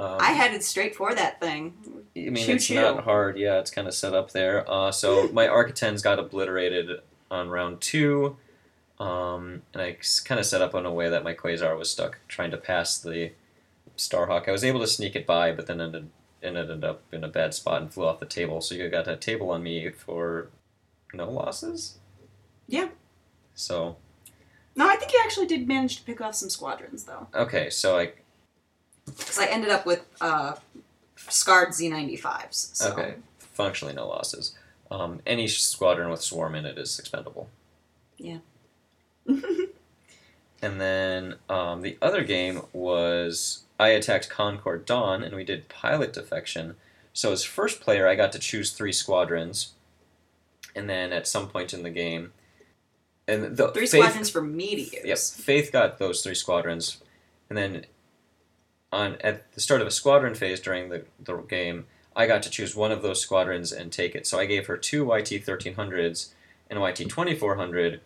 um, 0.00 0.16
i 0.20 0.32
headed 0.32 0.62
straight 0.62 0.94
for 0.94 1.14
that 1.14 1.40
thing 1.40 1.74
I 2.16 2.30
mean, 2.30 2.44
Choo 2.44 2.52
it's 2.54 2.66
choo. 2.66 2.74
not 2.74 3.04
hard. 3.04 3.38
Yeah, 3.38 3.58
it's 3.60 3.70
kind 3.70 3.86
of 3.86 3.94
set 3.94 4.14
up 4.14 4.32
there. 4.32 4.68
Uh, 4.70 4.90
so 4.90 5.28
my 5.32 5.46
Arquitens 5.46 6.02
got 6.02 6.18
obliterated 6.18 7.00
on 7.30 7.48
round 7.48 7.80
two, 7.80 8.36
um, 8.98 9.62
and 9.72 9.82
I 9.82 9.96
kind 10.24 10.40
of 10.40 10.46
set 10.46 10.60
up 10.60 10.74
in 10.74 10.86
a 10.86 10.92
way 10.92 11.08
that 11.08 11.24
my 11.24 11.34
Quasar 11.34 11.78
was 11.78 11.90
stuck 11.90 12.18
trying 12.28 12.50
to 12.50 12.56
pass 12.56 12.98
the 12.98 13.32
Starhawk. 13.96 14.48
I 14.48 14.52
was 14.52 14.64
able 14.64 14.80
to 14.80 14.86
sneak 14.86 15.14
it 15.14 15.26
by, 15.26 15.52
but 15.52 15.66
then 15.66 15.80
ended 15.80 16.10
ended 16.42 16.84
up 16.84 17.02
in 17.12 17.22
a 17.22 17.28
bad 17.28 17.52
spot 17.52 17.82
and 17.82 17.92
flew 17.92 18.06
off 18.06 18.18
the 18.18 18.26
table. 18.26 18.60
So 18.60 18.74
you 18.74 18.88
got 18.88 19.06
a 19.06 19.16
table 19.16 19.50
on 19.50 19.62
me 19.62 19.90
for 19.90 20.48
no 21.12 21.30
losses. 21.30 21.98
Yeah. 22.66 22.88
So 23.54 23.96
no 24.76 24.88
i 24.88 24.94
think 24.94 25.12
you 25.12 25.20
actually 25.24 25.46
did 25.46 25.66
manage 25.66 25.96
to 25.96 26.04
pick 26.04 26.20
off 26.20 26.34
some 26.36 26.48
squadrons 26.48 27.02
though 27.02 27.26
okay, 27.34 27.68
so 27.68 27.98
I 27.98 28.12
because 29.18 29.38
i 29.38 29.46
ended 29.46 29.70
up 29.70 29.86
with 29.86 30.04
uh, 30.20 30.54
scarred 31.16 31.70
z95s 31.70 32.76
so 32.76 32.92
okay 32.92 33.14
functionally 33.60 33.94
no 33.94 34.08
losses. 34.08 34.54
Um, 34.90 35.20
any 35.26 35.46
squadron 35.46 36.10
with 36.10 36.22
swarm 36.22 36.54
in 36.54 36.64
it 36.64 36.78
is 36.78 36.98
expendable. 36.98 37.48
Yeah. 38.16 38.38
and 39.26 40.80
then 40.80 41.36
um, 41.48 41.82
the 41.82 41.98
other 42.00 42.24
game 42.24 42.62
was 42.72 43.64
I 43.78 43.88
attacked 43.88 44.30
Concord 44.30 44.86
Dawn, 44.86 45.22
and 45.22 45.36
we 45.36 45.44
did 45.44 45.68
pilot 45.68 46.12
defection. 46.12 46.76
So 47.12 47.32
as 47.32 47.44
first 47.44 47.80
player, 47.80 48.08
I 48.08 48.14
got 48.14 48.32
to 48.32 48.38
choose 48.38 48.72
three 48.72 48.92
squadrons, 48.92 49.74
and 50.74 50.88
then 50.88 51.12
at 51.12 51.28
some 51.28 51.48
point 51.48 51.74
in 51.74 51.82
the 51.82 51.90
game, 51.90 52.32
and 53.28 53.56
the 53.56 53.68
Three 53.68 53.86
Faith, 53.86 54.02
squadrons 54.02 54.30
for 54.30 54.42
me 54.42 54.74
to 54.74 54.82
use. 54.82 55.04
Yep, 55.04 55.18
Faith 55.44 55.70
got 55.70 55.98
those 55.98 56.22
three 56.22 56.34
squadrons, 56.34 57.02
and 57.48 57.56
then 57.58 57.84
on 58.92 59.16
at 59.20 59.52
the 59.52 59.60
start 59.60 59.80
of 59.80 59.86
a 59.86 59.90
squadron 59.90 60.34
phase 60.34 60.60
during 60.60 60.88
the, 60.88 61.04
the 61.22 61.36
game, 61.36 61.86
I 62.14 62.26
got 62.26 62.42
to 62.42 62.50
choose 62.50 62.74
one 62.74 62.92
of 62.92 63.02
those 63.02 63.20
squadrons 63.20 63.72
and 63.72 63.92
take 63.92 64.14
it. 64.14 64.26
So 64.26 64.38
I 64.38 64.46
gave 64.46 64.66
her 64.66 64.76
two 64.76 65.04
YT 65.04 65.44
thirteen 65.44 65.74
hundreds 65.74 66.34
and 66.68 66.78
a 66.78 66.82
YT 66.82 67.08
twenty 67.08 67.34
four 67.34 67.56
hundred, 67.56 68.00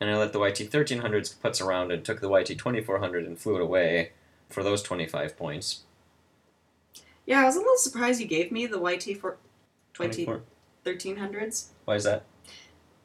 and 0.00 0.10
I 0.10 0.16
let 0.16 0.32
the 0.32 0.40
YT 0.40 0.70
thirteen 0.70 1.00
hundreds 1.00 1.34
putz 1.34 1.64
around 1.64 1.92
and 1.92 2.04
took 2.04 2.20
the 2.20 2.30
YT 2.30 2.56
twenty 2.58 2.80
four 2.80 2.98
hundred 2.98 3.26
and 3.26 3.38
flew 3.38 3.56
it 3.56 3.62
away 3.62 4.12
for 4.48 4.62
those 4.62 4.82
twenty 4.82 5.06
five 5.06 5.36
points. 5.36 5.80
Yeah, 7.26 7.40
I 7.40 7.44
was 7.44 7.56
a 7.56 7.60
little 7.60 7.76
surprised 7.76 8.20
you 8.20 8.26
gave 8.26 8.52
me 8.52 8.66
the 8.66 8.78
YT 8.78 9.18
for 9.18 9.38
20 9.94 10.24
24. 10.24 10.42
1300s. 10.84 11.68
Why 11.86 11.94
is 11.94 12.04
that? 12.04 12.24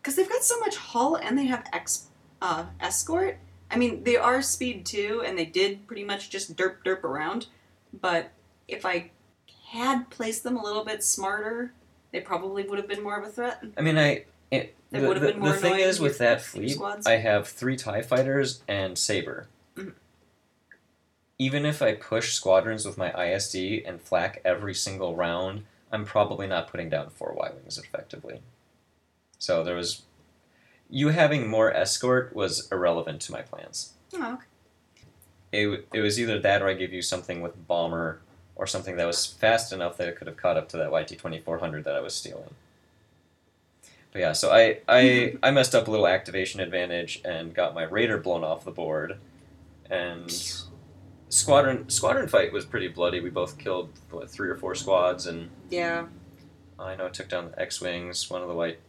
Because 0.01 0.15
they've 0.15 0.29
got 0.29 0.43
so 0.43 0.59
much 0.59 0.75
hull 0.75 1.15
and 1.15 1.37
they 1.37 1.45
have 1.45 1.65
ex, 1.71 2.07
uh, 2.41 2.65
escort. 2.79 3.37
I 3.71 3.77
mean, 3.77 4.03
they 4.03 4.17
are 4.17 4.41
speed 4.41 4.85
too, 4.85 5.23
and 5.25 5.37
they 5.37 5.45
did 5.45 5.87
pretty 5.87 6.03
much 6.03 6.29
just 6.29 6.55
derp 6.55 6.83
derp 6.85 7.03
around. 7.03 7.47
But 7.93 8.31
if 8.67 8.85
I 8.85 9.11
had 9.69 10.09
placed 10.09 10.43
them 10.43 10.57
a 10.57 10.63
little 10.63 10.83
bit 10.83 11.03
smarter, 11.03 11.73
they 12.11 12.19
probably 12.19 12.63
would 12.63 12.79
have 12.79 12.87
been 12.87 13.03
more 13.03 13.17
of 13.17 13.25
a 13.25 13.29
threat. 13.29 13.63
I 13.77 13.81
mean, 13.81 13.97
I. 13.97 14.25
It, 14.51 14.75
They 14.89 14.99
the, 15.01 15.07
would 15.07 15.17
have 15.17 15.25
the, 15.25 15.33
been 15.33 15.41
more 15.41 15.51
the 15.51 15.57
thing 15.57 15.79
is 15.79 15.99
with 15.99 16.17
that 16.17 16.41
fleet, 16.41 16.71
squads. 16.71 17.05
I 17.05 17.17
have 17.17 17.47
three 17.47 17.75
TIE 17.75 18.01
fighters 18.01 18.63
and 18.67 18.97
Saber. 18.97 19.47
Mhm. 19.75 19.93
Even 21.37 21.65
if 21.65 21.81
I 21.81 21.93
push 21.93 22.33
squadrons 22.33 22.85
with 22.85 22.97
my 22.97 23.11
ISD 23.13 23.83
and 23.85 24.01
flak 24.01 24.41
every 24.43 24.73
single 24.73 25.15
round, 25.15 25.65
I'm 25.91 26.03
probably 26.03 26.47
not 26.47 26.67
putting 26.69 26.89
down 26.89 27.11
four 27.11 27.33
Y 27.37 27.51
Wings 27.55 27.77
effectively. 27.77 28.41
So 29.37 29.63
there 29.63 29.75
was. 29.75 30.03
You 30.89 31.09
having 31.09 31.47
more 31.47 31.71
escort 31.73 32.35
was 32.35 32.71
irrelevant 32.71 33.21
to 33.21 33.31
my 33.31 33.41
plans. 33.41 33.93
Oh, 34.15 34.33
okay. 34.33 34.43
It, 35.51 35.87
it 35.93 36.01
was 36.01 36.19
either 36.19 36.39
that 36.39 36.61
or 36.61 36.67
I 36.67 36.73
give 36.73 36.93
you 36.93 37.01
something 37.01 37.41
with 37.41 37.67
Bomber 37.67 38.21
or 38.55 38.67
something 38.67 38.97
that 38.97 39.07
was 39.07 39.25
fast 39.25 39.71
enough 39.71 39.97
that 39.97 40.07
it 40.07 40.15
could 40.15 40.27
have 40.27 40.37
caught 40.37 40.57
up 40.57 40.69
to 40.69 40.77
that 40.77 40.91
YT 40.91 41.07
2400 41.09 41.83
that 41.85 41.95
I 41.95 42.01
was 42.01 42.13
stealing. 42.13 42.49
But 44.11 44.19
yeah, 44.19 44.33
so 44.33 44.51
I, 44.51 44.79
I, 44.87 45.03
mm-hmm. 45.03 45.37
I 45.43 45.51
messed 45.51 45.75
up 45.75 45.87
a 45.87 45.91
little 45.91 46.07
activation 46.07 46.59
advantage 46.59 47.21
and 47.23 47.53
got 47.53 47.75
my 47.75 47.83
Raider 47.83 48.17
blown 48.17 48.43
off 48.43 48.65
the 48.65 48.71
board. 48.71 49.17
And 49.89 50.31
squadron 51.29 51.89
squadron 51.89 52.27
fight 52.27 52.51
was 52.51 52.65
pretty 52.65 52.87
bloody. 52.87 53.19
We 53.19 53.29
both 53.29 53.57
killed 53.57 53.89
what, 54.09 54.29
three 54.29 54.49
or 54.49 54.55
four 54.55 54.75
squads, 54.75 55.25
and 55.25 55.49
Yeah. 55.69 56.05
I 56.77 56.95
know 56.95 57.07
it 57.07 57.13
took 57.13 57.27
down 57.29 57.51
the 57.51 57.61
X 57.61 57.81
wings, 57.81 58.29
one 58.29 58.41
of 58.41 58.47
the 58.47 58.53
white, 58.53 58.79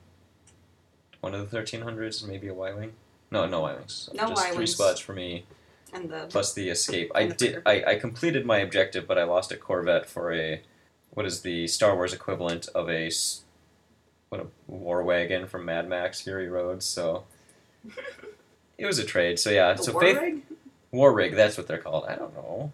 one 1.20 1.34
of 1.34 1.40
the 1.40 1.46
thirteen 1.46 1.82
hundreds, 1.82 2.24
maybe 2.24 2.48
a 2.48 2.54
Y 2.54 2.72
wing. 2.72 2.92
No, 3.30 3.46
no 3.46 3.60
Y 3.60 3.74
wings. 3.74 4.10
No 4.14 4.28
Just 4.28 4.42
three 4.42 4.52
Y-wings. 4.52 4.72
squads 4.72 5.00
for 5.00 5.12
me 5.12 5.44
And 5.92 6.10
the 6.10 6.26
plus 6.28 6.52
the 6.52 6.68
escape. 6.68 7.12
I 7.14 7.26
the 7.26 7.34
did. 7.34 7.62
I, 7.66 7.84
I 7.86 7.94
completed 7.96 8.44
my 8.44 8.58
objective, 8.58 9.06
but 9.06 9.18
I 9.18 9.24
lost 9.24 9.52
a 9.52 9.56
Corvette 9.56 10.08
for 10.08 10.32
a 10.32 10.62
what 11.10 11.26
is 11.26 11.42
the 11.42 11.66
Star 11.66 11.94
Wars 11.94 12.12
equivalent 12.12 12.68
of 12.74 12.88
a 12.90 13.10
what 14.30 14.40
a 14.40 14.46
war 14.66 15.02
wagon 15.02 15.46
from 15.46 15.64
Mad 15.64 15.88
Max 15.88 16.20
Fury 16.22 16.48
Road. 16.48 16.82
So 16.82 17.24
it 18.78 18.86
was 18.86 18.98
a 18.98 19.04
trade. 19.04 19.38
So 19.38 19.50
yeah. 19.50 19.74
the 19.74 19.82
so 19.82 19.92
war 19.92 20.02
Faith 20.02 20.20
rig? 20.20 20.42
War 20.92 21.12
Rig. 21.12 21.34
That's 21.34 21.56
what 21.56 21.66
they're 21.68 21.78
called. 21.78 22.06
I 22.08 22.16
don't 22.16 22.34
know. 22.34 22.72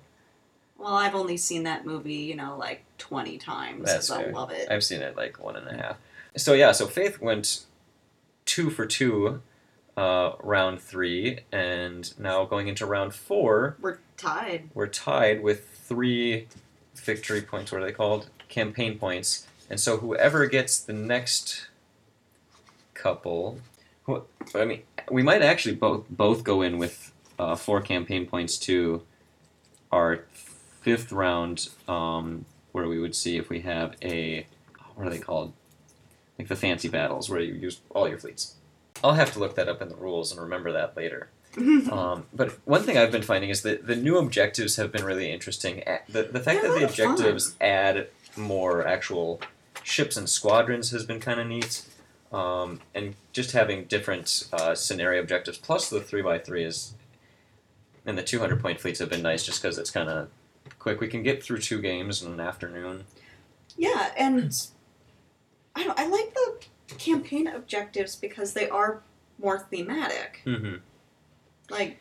Well, 0.79 0.95
I've 0.95 1.15
only 1.15 1.37
seen 1.37 1.65
that 1.65 1.87
movie, 1.87 2.15
you 2.15 2.37
know, 2.37 2.57
like 2.57 2.85
20 2.99 3.39
times. 3.39 3.85
That's 3.87 4.11
I 4.11 4.27
love 4.27 4.51
it. 4.51 4.69
I've 4.71 4.85
seen 4.85 5.01
it 5.03 5.17
like 5.17 5.43
one 5.43 5.57
and 5.57 5.69
a 5.69 5.75
half. 5.75 5.97
So 6.37 6.53
yeah. 6.53 6.73
So 6.73 6.87
Faith 6.87 7.21
went 7.21 7.66
two 8.47 8.71
for 8.71 8.87
two. 8.87 9.43
Uh, 9.97 10.33
round 10.43 10.79
three, 10.79 11.39
and 11.51 12.13
now 12.19 12.45
going 12.45 12.69
into 12.69 12.85
round 12.85 13.15
four, 13.15 13.79
We're 13.81 13.97
tied. 14.19 14.69
we're 14.75 14.89
tied 14.89 15.43
with 15.43 15.71
three 15.71 16.49
victory 16.95 17.41
points. 17.41 17.73
What 17.73 17.81
are 17.81 17.85
they 17.87 17.93
called? 17.93 18.29
Campaign 18.51 18.99
points. 18.99 19.47
And 19.71 19.81
so 19.81 19.97
whoever 19.97 20.45
gets 20.49 20.79
the 20.79 20.93
next 20.93 21.69
couple, 22.93 23.59
who, 24.05 24.25
I 24.55 24.67
mean, 24.67 24.83
we 25.11 25.23
might 25.23 25.41
actually 25.41 25.77
both 25.77 26.05
both 26.11 26.45
go 26.45 26.61
in 26.61 26.77
with 26.77 27.11
uh, 27.39 27.57
four 27.57 27.81
campaign 27.81 28.27
points 28.27 28.59
to 28.59 29.03
our 29.91 30.25
fifth 30.83 31.11
round, 31.11 31.71
um, 31.89 32.45
where 32.73 32.87
we 32.87 33.01
would 33.01 33.15
see 33.15 33.39
if 33.39 33.49
we 33.49 33.61
have 33.61 33.97
a 34.03 34.47
what 34.95 35.07
are 35.07 35.11
they 35.11 35.19
called? 35.19 35.55
Like 36.39 36.49
the 36.49 36.57
fancy 36.57 36.89
battles 36.89 37.31
where 37.31 37.41
you 37.41 37.55
use 37.55 37.81
all 37.91 38.09
your 38.09 38.19
fleets. 38.19 38.57
I'll 39.03 39.15
have 39.15 39.33
to 39.35 39.39
look 39.39 39.55
that 39.57 39.69
up 39.69 39.81
in 39.83 39.89
the 39.89 39.97
rules 39.97 40.33
and 40.33 40.41
remember 40.41 40.73
that 40.73 40.97
later. 40.97 41.29
Um, 41.91 42.27
but 42.35 42.59
one 42.67 42.83
thing 42.83 42.99
I've 42.99 43.11
been 43.11 43.23
finding 43.23 43.49
is 43.49 43.63
that 43.63 43.87
the 43.87 43.97
new 43.97 44.19
objectives 44.19 44.77
have 44.77 44.93
been 44.93 45.05
really 45.05 45.31
interesting. 45.33 45.83
The, 46.07 46.25
the 46.25 46.41
fact 46.41 46.61
They're 46.61 46.73
that 46.73 46.79
the 46.81 46.85
of 46.85 46.95
fun. 46.95 47.11
objectives 47.13 47.55
add 47.63 48.09
more 48.37 48.87
actual 48.87 49.41
ships 49.83 50.19
and 50.19 50.29
squadrons 50.29 50.91
has 50.91 51.07
been 51.07 51.19
kind 51.19 51.41
of 51.41 51.47
neat. 51.47 51.83
Um, 52.31 52.81
and 52.95 53.15
just 53.33 53.53
having 53.53 53.85
different 53.85 54.49
uh, 54.53 54.75
scenario 54.75 55.23
objectives, 55.23 55.57
plus 55.57 55.89
the 55.89 56.01
3x3 56.01 56.67
is. 56.67 56.95
And 58.05 58.19
the 58.19 58.23
200 58.23 58.61
point 58.61 58.79
fleets 58.79 58.99
have 58.99 59.09
been 59.09 59.23
nice 59.23 59.47
just 59.47 59.63
because 59.63 59.79
it's 59.79 59.91
kind 59.91 60.11
of 60.11 60.29
quick. 60.79 61.01
We 61.01 61.09
can 61.09 61.23
get 61.23 61.43
through 61.43 61.59
two 61.61 61.81
games 61.81 62.23
in 62.23 62.33
an 62.33 62.41
afternoon. 62.41 63.05
yeah, 63.79 64.11
and 64.19 64.55
I 65.77 65.85
don't. 65.85 65.99
I 65.99 66.09
like 66.09 66.35
the 66.35 66.95
campaign 66.97 67.47
objectives 67.47 68.17
because 68.17 68.55
they 68.55 68.69
are 68.69 69.03
more 69.39 69.59
thematic. 69.71 70.41
Mm-hmm. 70.47 70.77
Like, 71.71 72.01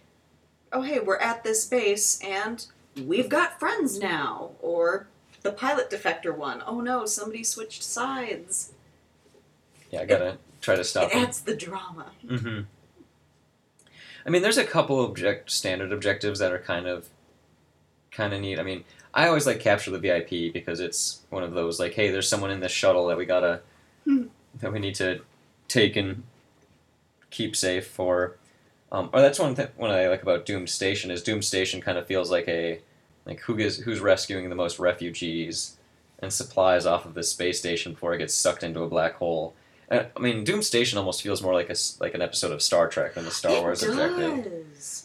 oh 0.72 0.82
hey, 0.82 1.00
we're 1.00 1.18
at 1.18 1.44
this 1.44 1.66
base 1.66 2.20
and 2.24 2.66
we've 3.04 3.30
got 3.30 3.60
friends 3.60 4.00
now, 4.00 4.52
or 4.62 5.08
the 5.42 5.52
pilot 5.52 5.90
defector 5.90 6.36
one. 6.36 6.64
Oh 6.66 6.80
no, 6.80 7.06
somebody 7.06 7.44
switched 7.44 7.84
sides. 7.84 8.72
Yeah, 9.92 10.02
I 10.02 10.06
gotta 10.06 10.38
try 10.62 10.76
to 10.76 10.84
stop 10.84 11.12
it 11.12 11.16
adds 11.16 11.42
the 11.42 11.56
drama. 11.56 12.12
Mm-hmm. 12.26 12.62
I 14.26 14.30
mean, 14.30 14.42
there's 14.42 14.58
a 14.58 14.64
couple 14.64 15.04
object 15.04 15.52
standard 15.52 15.92
objectives 15.92 16.40
that 16.40 16.52
are 16.52 16.60
kind 16.60 16.88
of 16.88 17.10
kind 18.12 18.34
of 18.34 18.40
neat. 18.40 18.58
I 18.58 18.64
mean, 18.64 18.86
I 19.16 19.28
always 19.28 19.48
like 19.48 19.60
capture 19.62 19.92
the 19.92 19.98
VIP 20.00 20.52
because 20.54 20.80
it's 20.82 21.22
one 21.30 21.42
of 21.44 21.54
those 21.54 21.80
like, 21.80 21.94
hey, 21.94 22.12
there's 22.12 22.28
someone 22.28 22.52
in 22.52 22.60
this 22.60 22.72
shuttle 22.72 23.08
that 23.08 23.18
we 23.18 23.26
gotta 23.26 23.62
Hmm. 24.04 24.26
that 24.60 24.72
we 24.74 24.80
need 24.80 24.96
to 24.96 25.22
take 25.68 25.96
and 25.96 26.24
keep 27.32 27.56
safe 27.56 27.88
for. 27.88 28.38
Um, 28.92 29.10
or 29.14 29.22
that's 29.22 29.40
one 29.40 29.56
thing 29.56 29.68
one 29.78 29.90
I 29.92 30.08
like 30.08 30.22
about 30.22 30.46
Doom 30.46 30.68
Station 30.68 31.10
is 31.12 31.24
Doom 31.24 31.42
Station 31.42 31.82
kind 31.82 31.98
of 31.98 32.06
feels 32.06 32.30
like 32.30 32.48
a 32.48 32.82
like 33.26 33.40
who 33.42 33.58
is 33.58 33.78
who's 33.78 34.00
rescuing 34.00 34.50
the 34.50 34.56
most 34.56 34.78
refugees 34.80 35.78
and 36.20 36.32
supplies 36.32 36.86
off 36.86 37.06
of 37.06 37.14
this 37.14 37.32
space 37.32 37.58
station 37.60 37.94
before 37.94 38.14
it 38.14 38.20
gets 38.20 38.34
sucked 38.34 38.64
into 38.64 38.82
a 38.84 38.88
black 38.88 39.16
hole. 39.16 39.54
Uh, 39.90 40.04
I 40.16 40.20
mean, 40.20 40.44
Doom 40.44 40.62
Station 40.62 40.98
almost 40.98 41.22
feels 41.22 41.42
more 41.42 41.54
like 41.54 41.70
a 41.70 41.76
like 42.00 42.14
an 42.14 42.22
episode 42.22 42.52
of 42.52 42.62
Star 42.62 42.88
Trek 42.88 43.16
than 43.16 43.26
the 43.26 43.32
Star 43.32 43.56
it 43.56 43.62
Wars 43.62 43.82
does. 43.82 43.90
objective. 43.90 45.02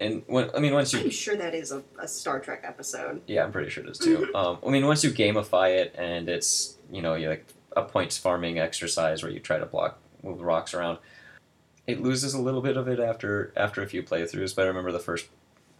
And 0.00 0.22
when 0.26 0.50
I 0.54 0.58
mean, 0.58 0.74
once 0.74 0.92
you 0.92 1.00
I'm 1.00 1.10
sure 1.10 1.36
that 1.36 1.54
is 1.54 1.72
a, 1.72 1.82
a 1.98 2.06
Star 2.06 2.38
Trek 2.40 2.62
episode. 2.64 3.22
yeah, 3.26 3.44
I'm 3.44 3.52
pretty 3.52 3.70
sure 3.70 3.82
it 3.84 3.90
is 3.90 3.98
too. 3.98 4.30
um, 4.34 4.58
I 4.66 4.70
mean, 4.70 4.86
once 4.86 5.02
you 5.02 5.10
gamify 5.10 5.76
it 5.78 5.94
and 5.96 6.28
it's 6.28 6.76
you 6.90 7.00
know 7.02 7.14
you 7.14 7.28
like 7.30 7.46
a 7.76 7.82
points 7.82 8.16
farming 8.18 8.58
exercise 8.58 9.22
where 9.22 9.32
you 9.32 9.40
try 9.40 9.58
to 9.58 9.66
block 9.66 9.98
move 10.22 10.40
rocks 10.42 10.74
around, 10.74 10.98
it 11.86 12.02
loses 12.02 12.34
a 12.34 12.40
little 12.40 12.60
bit 12.60 12.76
of 12.76 12.88
it 12.88 13.00
after 13.00 13.52
after 13.56 13.82
a 13.82 13.86
few 13.86 14.02
playthroughs. 14.02 14.54
But 14.54 14.64
I 14.64 14.68
remember 14.68 14.92
the 14.92 14.98
first 14.98 15.28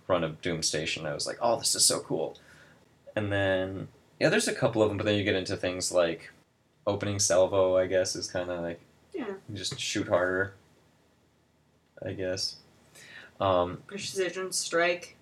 run 0.09 0.25
of 0.25 0.41
Doom 0.41 0.63
Station, 0.63 1.05
I 1.05 1.13
was 1.15 1.27
like, 1.27 1.39
oh, 1.43 1.59
this 1.59 1.75
is 1.75 1.85
so 1.85 2.01
cool. 2.01 2.39
And 3.15 3.31
then 3.33 3.89
yeah, 4.19 4.31
there's 4.31 4.49
a 4.49 4.55
couple 4.55 4.83
of 4.83 4.89
them, 4.89 4.97
but 4.97 5.05
then 5.05 5.17
you 5.19 5.25
get 5.25 5.35
into 5.35 5.57
things 5.57 5.93
like 5.93 6.31
opening 6.87 7.19
salvo. 7.19 7.77
I 7.77 7.87
guess 7.87 8.17
is 8.17 8.31
kind 8.31 8.51
of 8.51 8.61
like 8.63 8.81
Yeah. 9.13 9.35
you 9.49 9.57
just 9.57 9.79
shoot 9.79 10.09
harder. 10.09 10.55
I 12.05 12.13
guess. 12.13 12.57
Um, 13.41 13.79
Precision 13.87 14.53
strike. 14.53 15.17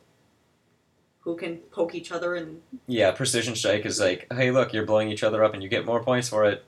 Who 1.20 1.36
can 1.36 1.56
poke 1.70 1.94
each 1.94 2.12
other 2.12 2.34
and 2.34 2.60
Yeah, 2.86 3.10
precision 3.12 3.54
strike 3.56 3.86
is 3.86 3.98
like, 3.98 4.30
hey, 4.30 4.50
look, 4.50 4.74
you're 4.74 4.84
blowing 4.84 5.08
each 5.08 5.22
other 5.22 5.42
up, 5.42 5.54
and 5.54 5.62
you 5.62 5.70
get 5.70 5.86
more 5.86 6.02
points 6.02 6.28
for 6.28 6.44
it. 6.44 6.64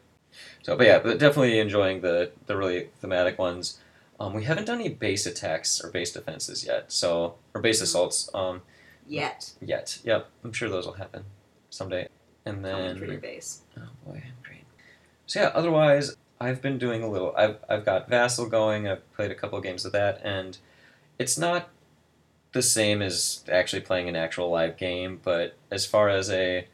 So, 0.63 0.77
but 0.77 0.87
yeah, 0.87 0.99
but 0.99 1.19
definitely 1.19 1.59
enjoying 1.59 2.01
the 2.01 2.33
the 2.47 2.57
really 2.57 2.89
thematic 3.01 3.39
ones. 3.39 3.79
Um, 4.19 4.33
we 4.33 4.45
haven't 4.45 4.65
done 4.65 4.81
any 4.81 4.89
base 4.89 5.27
attacks 5.27 5.83
or 5.85 5.91
base 5.91 6.13
defenses 6.13 6.65
yet, 6.65 6.91
so 6.91 7.35
or 7.55 7.61
base 7.61 7.83
assaults 7.83 8.31
um, 8.35 8.63
yet. 9.07 9.53
yet. 9.61 9.99
Yep, 10.05 10.29
I'm 10.43 10.53
sure 10.53 10.71
those 10.71 10.87
will 10.87 10.95
happen 10.95 11.25
someday. 11.71 12.09
And 12.47 12.65
then. 12.65 12.99
then, 12.99 13.21
base. 13.21 13.63
oh 13.77 13.83
boy, 14.07 14.23
I'm 14.25 14.35
great. 14.43 14.65
So 15.27 15.41
yeah, 15.41 15.51
otherwise, 15.55 16.17
I've 16.41 16.63
been 16.63 16.79
doing 16.79 17.03
a 17.03 17.11
little. 17.11 17.35
I've 17.37 17.59
I've 17.69 17.85
got 17.85 18.09
Vassal 18.09 18.47
going. 18.49 18.89
I've 18.89 19.13
played 19.15 19.31
a 19.31 19.35
couple 19.35 19.59
of 19.59 19.65
games 19.65 19.85
of 19.85 19.93
that, 19.93 20.21
and 20.25 20.57
it's 21.19 21.39
not 21.39 21.69
the 22.53 22.63
same 22.63 23.03
as 23.03 23.45
actually 23.51 23.83
playing 23.83 24.09
an 24.09 24.17
actual 24.17 24.51
live 24.51 24.77
game, 24.77 25.21
but 25.23 25.57
as 25.71 25.87
far 25.87 26.09
as 26.09 26.31
a 26.31 26.67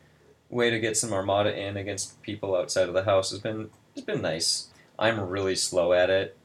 way 0.48 0.70
to 0.70 0.78
get 0.78 0.96
some 0.96 1.12
Armada 1.12 1.58
in 1.58 1.76
against 1.76 2.22
people 2.22 2.54
outside 2.54 2.88
of 2.88 2.94
the 2.94 3.04
house 3.04 3.30
has 3.30 3.40
been 3.40 3.70
has 3.94 4.04
been 4.04 4.22
nice. 4.22 4.68
I'm 4.98 5.18
really 5.20 5.56
slow 5.56 5.92
at 5.92 6.10
it. 6.10 6.36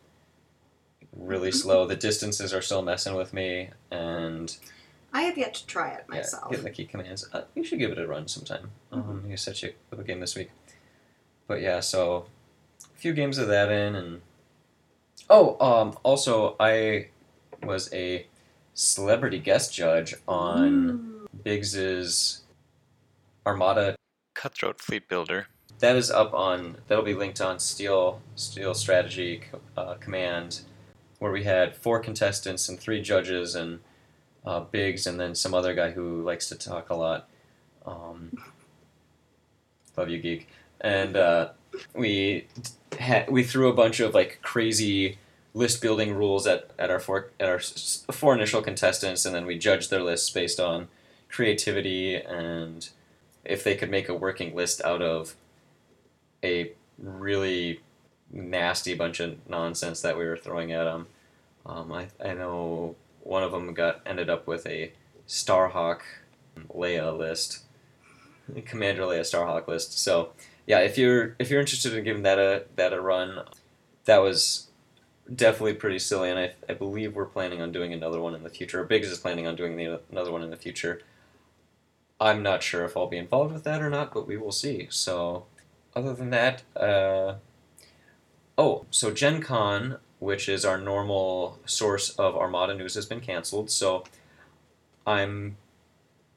Really 1.16 1.52
slow. 1.52 1.86
The 1.86 1.96
distances 1.96 2.54
are 2.54 2.62
still 2.62 2.82
messing 2.82 3.16
with 3.16 3.34
me, 3.34 3.70
and 3.92 4.56
I 5.14 5.22
have 5.22 5.38
yet 5.38 5.54
to 5.56 5.66
try 5.68 5.90
it 5.90 6.06
yeah, 6.10 6.18
myself. 6.18 6.50
getting 6.50 6.66
the 6.66 6.72
key 6.72 6.86
commands. 6.86 7.28
Uh, 7.32 7.42
you 7.56 7.64
should 7.64 7.80
give 7.80 7.92
it 7.92 8.00
a 8.00 8.08
run 8.08 8.28
sometime. 8.28 8.72
Um, 8.92 9.26
you 9.28 9.38
set 9.38 9.62
you 9.62 9.74
up 9.92 10.00
a 10.00 10.04
game 10.04 10.20
this 10.20 10.36
week. 10.36 10.52
But 11.48 11.62
yeah, 11.62 11.80
so 11.80 12.26
a 12.84 12.98
few 12.98 13.14
games 13.14 13.38
of 13.38 13.48
that 13.48 13.72
in, 13.72 13.96
and 13.96 14.22
oh, 15.30 15.58
um, 15.60 15.98
also 16.04 16.56
I 16.60 17.08
was 17.64 17.92
a 17.94 18.28
celebrity 18.74 19.40
guest 19.40 19.74
judge 19.74 20.14
on 20.28 20.72
Mm. 20.72 21.44
Biggs's 21.44 22.42
Armada. 23.46 23.96
Cutthroat 24.34 24.80
Fleet 24.82 25.08
Builder. 25.08 25.48
That 25.80 25.96
is 25.96 26.10
up 26.12 26.34
on. 26.34 26.78
That'll 26.88 27.04
be 27.04 27.14
linked 27.14 27.42
on 27.42 27.60
Steel 27.60 28.22
Steel 28.36 28.74
Strategy 28.74 29.44
uh, 29.76 29.96
Command, 29.96 30.62
where 31.20 31.32
we 31.32 31.44
had 31.44 31.76
four 31.76 32.00
contestants 32.00 32.68
and 32.68 32.80
three 32.80 33.02
judges 33.02 33.56
and 33.56 33.80
uh, 34.46 34.62
Biggs 34.62 35.06
and 35.06 35.20
then 35.20 35.36
some 35.36 35.54
other 35.54 35.74
guy 35.76 35.92
who 35.92 36.22
likes 36.24 36.50
to 36.50 36.56
talk 36.56 36.90
a 36.90 36.96
lot. 36.96 37.30
Um, 37.86 38.32
love 39.96 40.10
you, 40.10 40.20
geek. 40.20 40.48
And 40.82 41.16
uh, 41.16 41.50
we 41.94 42.48
had 43.00 43.30
we 43.30 43.44
threw 43.44 43.70
a 43.70 43.74
bunch 43.74 44.00
of 44.00 44.14
like 44.14 44.40
crazy 44.42 45.18
list 45.58 45.82
building 45.82 46.14
rules 46.14 46.46
at, 46.46 46.70
at 46.78 46.92
our 46.92 47.00
four 47.00 47.32
at 47.40 47.50
our 47.50 47.60
four 47.60 48.36
initial 48.36 48.62
contestants, 48.62 49.26
and 49.26 49.34
then 49.34 49.46
we 49.46 49.58
judged 49.58 49.90
their 49.90 50.04
lists 50.04 50.30
based 50.30 50.60
on 50.60 50.88
creativity 51.30 52.16
and 52.16 52.90
if 53.44 53.64
they 53.64 53.76
could 53.76 53.90
make 53.90 54.08
a 54.08 54.14
working 54.14 54.56
list 54.56 54.82
out 54.84 55.02
of 55.02 55.36
a 56.44 56.72
really 56.98 57.80
nasty 58.32 58.94
bunch 58.94 59.20
of 59.20 59.38
nonsense 59.50 60.02
that 60.02 60.18
we 60.18 60.26
were 60.26 60.38
throwing 60.38 60.72
at 60.72 60.84
them. 60.84 61.08
Um, 61.66 61.92
I, 61.92 62.08
I 62.24 62.34
know 62.34 62.96
one 63.24 63.44
of 63.44 63.52
them 63.52 63.74
got 63.74 64.02
ended 64.06 64.30
up 64.30 64.48
with 64.48 64.66
a 64.68 64.92
Starhawk 65.28 66.02
Leia 66.70 67.18
list, 67.18 67.64
Commander 68.66 69.04
Leia 69.04 69.22
Starhawk 69.22 69.68
list. 69.68 69.98
So 70.00 70.32
yeah, 70.66 70.80
if 70.80 70.98
you're 70.98 71.36
if 71.40 71.50
you're 71.50 71.60
interested 71.60 71.94
in 71.94 72.04
giving 72.04 72.24
that 72.24 72.38
a 72.38 72.66
that 72.76 72.94
a 72.94 73.02
run, 73.02 73.44
that 74.06 74.20
was 74.20 74.67
definitely 75.34 75.74
pretty 75.74 76.00
silly, 76.00 76.30
and 76.30 76.40
I, 76.40 76.54
I 76.70 76.74
believe 76.74 77.16
we're 77.16 77.26
planning 77.26 77.62
on 77.62 77.72
doing 77.72 77.94
another 77.94 78.20
one 78.22 78.36
in 78.36 78.44
the 78.44 78.50
future. 78.50 78.84
Biggs 78.84 79.10
is 79.10 79.18
planning 79.20 79.48
on 79.48 79.56
doing 79.56 79.76
the, 79.76 80.00
another 80.12 80.32
one 80.32 80.42
in 80.44 80.50
the 80.50 80.58
future. 80.58 81.02
I'm 82.20 82.42
not 82.42 82.64
sure 82.64 82.84
if 82.86 82.98
I'll 82.98 83.08
be 83.08 83.18
involved 83.18 83.54
with 83.54 83.64
that 83.66 83.82
or 83.82 83.90
not, 83.90 84.14
but 84.14 84.28
we 84.28 84.38
will 84.38 84.52
see. 84.52 84.88
So, 84.90 85.46
other 85.96 86.14
than 86.14 86.30
that, 86.32 86.64
uh, 86.76 87.36
oh, 88.58 88.86
so 88.90 89.12
Gen 89.12 89.42
Con, 89.42 89.98
which 90.20 90.50
is 90.50 90.66
our 90.66 90.80
normal 90.80 91.60
source 91.66 92.10
of 92.12 92.36
Armada 92.36 92.74
news, 92.74 92.96
has 92.96 93.06
been 93.06 93.22
canceled. 93.22 93.70
So, 93.70 94.04
I'm 95.06 95.58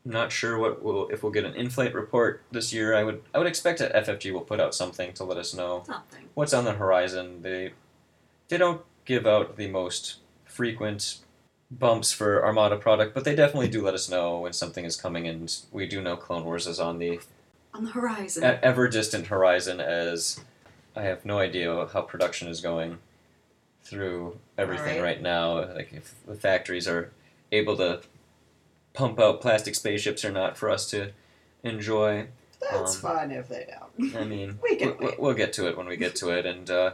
not 0.04 0.32
sure 0.32 0.58
what 0.58 0.82
we'll, 0.82 1.08
if 1.08 1.22
we'll 1.22 1.32
get 1.32 1.44
an 1.44 1.54
in-flight 1.54 1.94
report 1.94 2.42
this 2.50 2.72
year. 2.72 2.94
I 2.94 3.04
would 3.04 3.22
I 3.34 3.38
would 3.38 3.46
expect 3.46 3.78
that 3.80 3.94
FFG 3.94 4.32
will 4.32 4.40
put 4.40 4.60
out 4.60 4.74
something 4.74 5.12
to 5.14 5.24
let 5.24 5.36
us 5.36 5.54
know 5.54 5.82
Something. 5.86 6.24
what's 6.34 6.54
on 6.54 6.64
the 6.64 6.72
horizon. 6.72 7.42
They 7.42 7.72
they 8.50 8.58
don't 8.58 8.82
give 9.06 9.26
out 9.26 9.56
the 9.56 9.68
most 9.68 10.16
frequent 10.44 11.18
bumps 11.70 12.12
for 12.12 12.44
Armada 12.44 12.76
product, 12.76 13.14
but 13.14 13.24
they 13.24 13.34
definitely 13.34 13.68
do 13.68 13.82
let 13.82 13.94
us 13.94 14.10
know 14.10 14.38
when 14.40 14.52
something 14.52 14.84
is 14.84 14.96
coming, 14.96 15.26
and 15.26 15.56
we 15.72 15.86
do 15.86 16.02
know 16.02 16.16
Clone 16.16 16.44
Wars 16.44 16.66
is 16.66 16.78
on 16.78 16.98
the 16.98 17.20
On 17.72 17.84
the 17.84 17.92
horizon. 17.92 18.58
ever 18.62 18.88
distant 18.88 19.28
horizon. 19.28 19.80
As 19.80 20.40
I 20.94 21.02
have 21.02 21.24
no 21.24 21.38
idea 21.38 21.88
how 21.92 22.02
production 22.02 22.48
is 22.48 22.60
going 22.60 22.98
through 23.82 24.38
everything 24.58 24.98
Alright. 24.98 25.16
right 25.16 25.22
now. 25.22 25.72
Like 25.74 25.92
if 25.92 26.14
the 26.26 26.34
factories 26.34 26.86
are 26.88 27.10
able 27.52 27.76
to 27.76 28.02
pump 28.92 29.20
out 29.20 29.40
plastic 29.40 29.74
spaceships 29.74 30.24
or 30.24 30.32
not 30.32 30.56
for 30.56 30.68
us 30.70 30.90
to 30.90 31.12
enjoy. 31.62 32.26
That's 32.60 32.96
um, 32.96 33.00
fine 33.00 33.30
if 33.30 33.48
they 33.48 33.66
don't. 33.68 34.16
I 34.16 34.24
mean, 34.24 34.58
We 34.62 34.76
can 34.76 34.96
we'll, 34.98 35.14
we'll 35.18 35.34
get 35.34 35.52
to 35.54 35.68
it 35.68 35.76
when 35.76 35.86
we 35.86 35.96
get 35.96 36.16
to 36.16 36.30
it, 36.30 36.44
and 36.44 36.68
uh, 36.68 36.92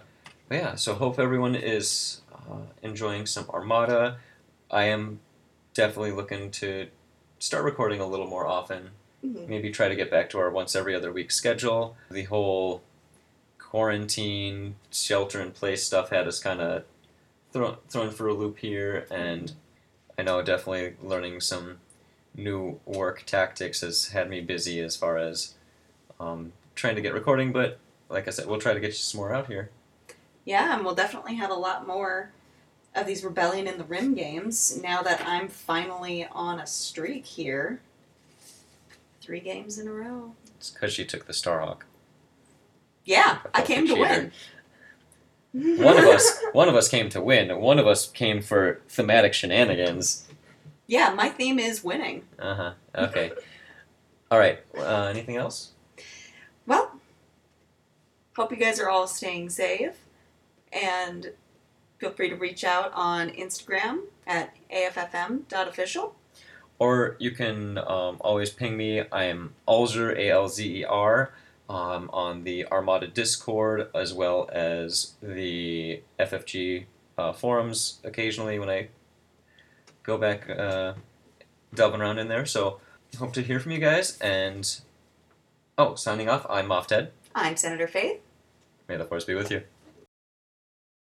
but 0.49 0.57
yeah. 0.57 0.75
So 0.77 0.95
hope 0.95 1.19
everyone 1.19 1.55
is 1.55 2.21
uh, 2.33 2.59
enjoying 2.83 3.27
some 3.27 3.49
Armada. 3.51 4.19
I 4.71 4.85
am 4.85 5.21
definitely 5.75 6.13
looking 6.13 6.51
to 6.53 6.89
start 7.39 7.65
recording 7.65 8.01
a 8.01 8.07
little 8.07 8.27
more 8.27 8.47
often. 8.47 8.91
Mhm. 9.25 9.49
Maybe 9.49 9.71
try 9.71 9.89
to 9.89 9.97
get 9.97 10.11
back 10.11 10.31
to 10.31 10.39
our 10.39 10.51
once 10.51 10.75
every 10.77 10.95
other 10.95 11.13
week 11.13 11.31
schedule. 11.31 11.97
The 12.11 12.25
whole 12.25 12.83
quarantine, 13.59 14.77
shelter 14.91 15.41
in 15.41 15.51
place 15.51 15.85
stuff 15.85 16.11
had 16.11 16.27
us 16.27 16.39
kind 16.39 16.61
of 16.61 16.85
thrown 17.53 17.77
thrown 17.89 18.11
for 18.11 18.29
a 18.29 18.35
loop 18.35 18.59
here, 18.59 19.07
and 19.11 19.53
I 20.19 20.23
know 20.23 20.41
definitely 20.43 20.95
learning 21.03 21.41
some 21.41 21.79
new 22.35 22.81
work 22.85 23.25
tactics 23.27 23.81
has 23.81 24.09
had 24.09 24.29
me 24.31 24.41
busy 24.41 24.81
as 24.81 24.97
far 24.97 25.17
as 25.19 25.55
um, 26.21 26.53
trying 26.75 26.95
to 26.97 27.01
get 27.03 27.15
recording. 27.15 27.53
But 27.53 27.79
like 28.09 28.29
I 28.29 28.31
said, 28.31 28.47
we'll 28.47 28.61
try 28.61 28.75
to 28.75 28.81
get 28.81 28.89
you 28.89 28.93
some 28.95 29.19
more 29.19 29.35
out 29.35 29.47
here. 29.47 29.71
Yeah, 30.47 30.75
and 30.75 30.85
we'll 30.85 30.95
definitely 30.95 31.35
have 31.35 31.51
a 31.51 31.55
lot 31.55 31.87
more 31.87 32.31
of 32.95 33.07
these 33.07 33.23
Rebellion 33.25 33.67
in 33.67 33.77
the 33.77 33.85
Rim 33.85 34.15
games 34.15 34.81
now 34.83 35.03
that 35.03 35.21
I'm 35.27 35.49
finally 35.49 36.27
on 36.33 36.61
a 36.61 36.67
streak 36.67 37.27
here. 37.27 37.81
Three 39.21 39.41
games 39.41 39.77
in 39.77 39.89
a 39.89 39.93
row. 39.93 40.33
It's 40.57 40.71
because 40.71 40.93
she 40.95 41.05
took 41.05 41.27
the 41.27 41.33
Starhawk. 41.33 41.81
Yeah, 43.05 43.39
I 43.53 43.63
came 43.63 43.87
to 43.89 43.95
win. 43.95 44.33
One 45.53 45.99
of 45.99 46.05
us, 46.05 46.41
one 46.53 46.69
of 46.69 46.77
us 46.77 46.89
came 46.89 47.09
to 47.11 47.21
win. 47.21 47.59
One 47.61 47.79
of 47.79 47.87
us 47.87 48.09
came 48.09 48.41
for 48.41 48.81
thematic 48.89 49.35
shenanigans. 49.35 50.27
Yeah, 50.87 51.13
my 51.13 51.29
theme 51.29 51.59
is 51.59 51.83
winning. 51.83 52.23
Uh 52.39 52.55
huh. 52.55 52.73
Okay. 52.95 53.33
All 54.31 54.39
right. 54.39 54.61
Uh, 54.77 55.07
anything 55.11 55.37
else? 55.37 55.73
Well, 56.67 56.93
hope 58.37 58.51
you 58.51 58.57
guys 58.57 58.81
are 58.81 58.91
all 58.91 59.07
staying 59.07 59.51
safe. 59.51 60.06
And 60.77 61.33
feel 61.99 62.11
free 62.11 62.29
to 62.29 62.37
reach 62.37 62.62
out 62.65 62.93
on 62.95 63.31
Instagram 63.31 64.01
at 64.27 64.55
AFFM.official. 64.71 66.15
Or 66.79 67.17
you 67.19 67.31
can 67.31 67.79
um, 67.79 68.19
always 68.21 68.51
ping 68.51 68.77
me. 68.77 69.01
I 69.11 69.25
am 69.25 69.55
Alzer 69.67 70.15
A 70.15 70.29
L 70.31 70.49
Z 70.49 70.81
E 70.81 70.85
R 70.85 71.33
um, 71.71 72.11
on 72.12 72.45
the 72.45 72.67
Armada 72.67 73.07
Discord 73.07 73.89
as 73.95 74.12
well 74.12 74.51
as 74.53 75.15
the 75.23 76.03
FFG 76.21 76.85
uh, 77.17 77.33
forums 77.33 78.01
occasionally 78.05 78.59
when 78.59 78.69
I 78.69 78.89
go 80.03 80.19
back 80.19 80.51
uh, 80.51 80.93
delving 81.75 82.03
around 82.03 82.19
in 82.19 82.29
there. 82.29 82.45
So 82.45 82.81
hope 83.19 83.33
to 83.33 83.43
hear 83.43 83.59
from 83.59 83.73
you 83.73 83.79
guys. 83.79 84.19
And 84.19 84.81
oh, 85.79 85.95
signing 85.95 86.29
off. 86.29 86.45
I'm 86.51 86.67
Moff 86.67 86.89
Ted. 86.89 87.12
I'm 87.35 87.57
Senator 87.57 87.89
Faith. 87.89 88.21
May 88.87 88.99
the 88.99 89.07
force 89.07 89.25
be 89.25 89.35
with 89.35 89.51
you. 89.51 89.62